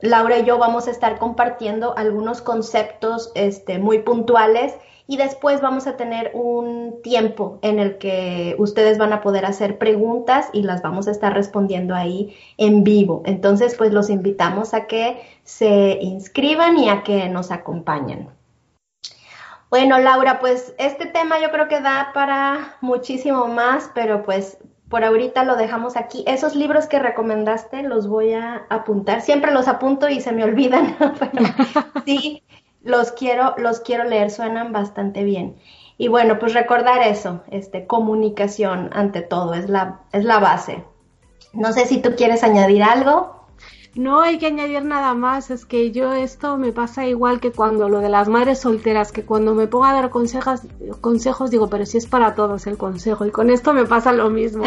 Laura 0.02 0.40
y 0.40 0.46
yo 0.46 0.58
vamos 0.58 0.88
a 0.88 0.92
estar 0.92 1.18
compartiendo 1.18 1.98
algunos 1.98 2.42
conceptos 2.42 3.32
este, 3.36 3.80
muy 3.80 4.00
puntuales 4.00 4.76
y 5.08 5.16
después 5.16 5.62
vamos 5.62 5.88
a 5.88 5.96
tener 5.96 6.32
un 6.34 7.02
tiempo 7.02 7.60
en 7.62 7.80
el 7.80 7.98
que 7.98 8.56
ustedes 8.60 8.98
van 8.98 9.14
a 9.14 9.22
poder 9.22 9.46
hacer 9.46 9.78
preguntas 9.78 10.50
y 10.52 10.64
las 10.64 10.82
vamos 10.82 11.08
a 11.08 11.12
estar 11.12 11.34
respondiendo 11.34 11.96
ahí 11.96 12.36
en 12.58 12.84
vivo. 12.84 13.24
Entonces, 13.26 13.76
pues 13.76 13.94
los 13.94 14.10
invitamos 14.10 14.74
a 14.74 14.86
que 14.86 15.22
se 15.44 15.98
inscriban 16.02 16.78
y 16.78 16.90
a 16.90 17.04
que 17.04 17.30
nos 17.30 17.52
acompañen. 17.52 18.37
Bueno, 19.70 20.00
Laura, 20.00 20.40
pues 20.40 20.74
este 20.78 21.08
tema 21.08 21.40
yo 21.40 21.52
creo 21.52 21.68
que 21.68 21.82
da 21.82 22.12
para 22.14 22.78
muchísimo 22.82 23.48
más, 23.48 23.92
pero 23.94 24.24
pues 24.24 24.58
por 24.90 25.04
ahorita 25.04 25.44
lo 25.44 25.56
dejamos 25.58 25.98
aquí. 25.98 26.24
Esos 26.26 26.56
libros 26.56 26.88
que 26.88 27.00
recomendaste 27.00 27.84
los 27.84 28.08
voy 28.08 28.34
a 28.34 28.66
apuntar. 28.70 29.22
Siempre 29.22 29.52
los 29.52 29.68
apunto 29.68 30.08
y 30.08 30.22
se 30.22 30.32
me 30.32 30.44
olvidan, 30.44 30.96
pero 31.20 31.46
sí, 32.06 32.44
los 32.82 33.12
quiero, 33.12 33.56
los 33.58 33.82
quiero 33.82 34.06
leer, 34.06 34.32
suenan 34.32 34.72
bastante 34.72 35.24
bien. 35.24 35.58
Y 35.98 36.08
bueno, 36.08 36.40
pues 36.40 36.54
recordar 36.54 37.02
eso, 37.02 37.42
este, 37.50 37.88
comunicación 37.88 38.90
ante 38.94 39.22
todo, 39.22 39.54
es 39.56 39.68
la, 39.68 40.02
es 40.14 40.24
la 40.24 40.40
base. 40.40 40.84
No 41.54 41.74
sé 41.74 41.86
si 41.86 42.02
tú 42.02 42.16
quieres 42.16 42.44
añadir 42.44 42.84
algo. 42.84 43.37
No 43.98 44.22
hay 44.22 44.38
que 44.38 44.48
añadir 44.48 44.84
nada 44.84 45.14
más, 45.14 45.50
es 45.52 45.66
que 45.66 45.92
yo 45.92 46.14
esto 46.14 46.58
me 46.58 46.72
pasa 46.72 47.06
igual 47.06 47.40
que 47.40 47.52
cuando 47.52 47.90
lo 47.90 48.00
de 48.00 48.10
las 48.10 48.28
madres 48.28 48.60
solteras, 48.60 49.12
que 49.12 49.24
cuando 49.24 49.56
me 49.56 49.68
pongo 49.68 49.86
a 49.86 49.94
dar 49.94 50.10
consejos, 50.10 50.62
consejos 51.02 51.52
digo, 51.52 51.70
pero 51.70 51.86
si 51.86 51.98
es 51.98 52.08
para 52.08 52.36
todos 52.36 52.68
el 52.68 52.78
consejo, 52.78 53.26
y 53.26 53.32
con 53.32 53.50
esto 53.50 53.74
me 53.74 53.86
pasa 53.86 54.12
lo 54.14 54.30
mismo. 54.30 54.64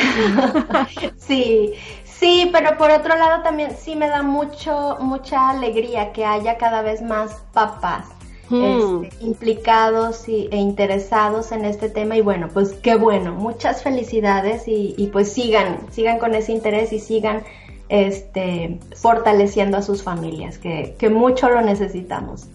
sí, 1.17 1.75
Sí, 2.21 2.51
pero 2.53 2.77
por 2.77 2.91
otro 2.91 3.17
lado 3.17 3.43
también 3.43 3.75
sí 3.79 3.97
me 3.97 4.07
da 4.07 4.23
mucho, 4.23 4.99
mucha 5.01 5.49
alegría 5.49 6.13
que 6.13 6.27
haya 6.27 6.59
cada 6.59 6.83
vez 6.83 7.01
más 7.01 7.43
papás 7.55 8.09
hmm. 8.51 9.03
este, 9.03 9.25
implicados 9.25 10.29
y, 10.29 10.51
e 10.53 10.59
interesados 10.59 11.51
en 11.51 11.65
este 11.65 11.89
tema 11.89 12.19
y 12.19 12.21
bueno, 12.21 12.49
pues 12.53 12.75
qué 12.75 12.97
bueno, 12.97 13.33
muchas 13.33 13.83
felicidades 13.83 14.65
y, 14.67 15.09
pues 15.11 15.33
sigan, 15.33 15.79
sigan 15.93 16.19
con 16.19 16.35
ese 16.35 16.53
interés 16.53 16.93
y 16.93 16.99
sigan 16.99 17.43
este, 17.91 18.79
fortaleciendo 18.95 19.77
a 19.77 19.83
sus 19.83 20.03
familias, 20.03 20.59
que, 20.59 20.95
que 20.99 21.11
mucho 21.11 21.51
lo 21.51 21.61
necesitamos. 21.61 22.47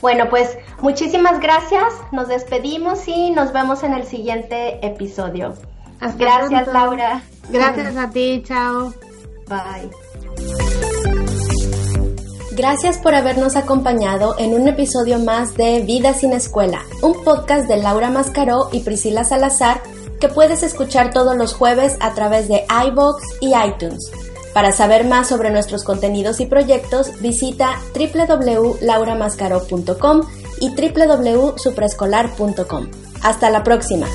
Bueno, 0.00 0.28
pues 0.28 0.58
muchísimas 0.80 1.40
gracias, 1.40 1.84
nos 2.12 2.28
despedimos 2.28 3.06
y 3.08 3.30
nos 3.30 3.52
vemos 3.52 3.82
en 3.82 3.94
el 3.94 4.04
siguiente 4.04 4.84
episodio. 4.86 5.54
gracias, 6.18 6.66
Laura. 6.68 7.22
Gracias 7.50 7.96
a 7.96 8.10
ti, 8.10 8.42
chao. 8.44 8.92
Bye. 9.48 9.90
Gracias 12.54 12.98
por 12.98 13.14
habernos 13.14 13.56
acompañado 13.56 14.34
en 14.38 14.52
un 14.52 14.68
episodio 14.68 15.18
más 15.18 15.54
de 15.54 15.80
Vida 15.80 16.12
sin 16.12 16.32
Escuela, 16.32 16.82
un 17.00 17.24
podcast 17.24 17.66
de 17.66 17.78
Laura 17.78 18.10
Mascaró 18.10 18.68
y 18.72 18.80
Priscila 18.80 19.24
Salazar 19.24 19.80
que 20.22 20.28
puedes 20.28 20.62
escuchar 20.62 21.12
todos 21.12 21.36
los 21.36 21.52
jueves 21.52 21.96
a 21.98 22.14
través 22.14 22.46
de 22.46 22.64
iBox 22.86 23.24
y 23.40 23.54
iTunes. 23.56 24.12
Para 24.54 24.70
saber 24.70 25.04
más 25.04 25.28
sobre 25.28 25.50
nuestros 25.50 25.82
contenidos 25.82 26.38
y 26.38 26.46
proyectos, 26.46 27.20
visita 27.20 27.80
www.lauramascaro.com 27.92 30.20
y 30.60 30.68
www.supreescolar.com. 30.68 32.88
Hasta 33.20 33.50
la 33.50 33.64
próxima. 33.64 34.06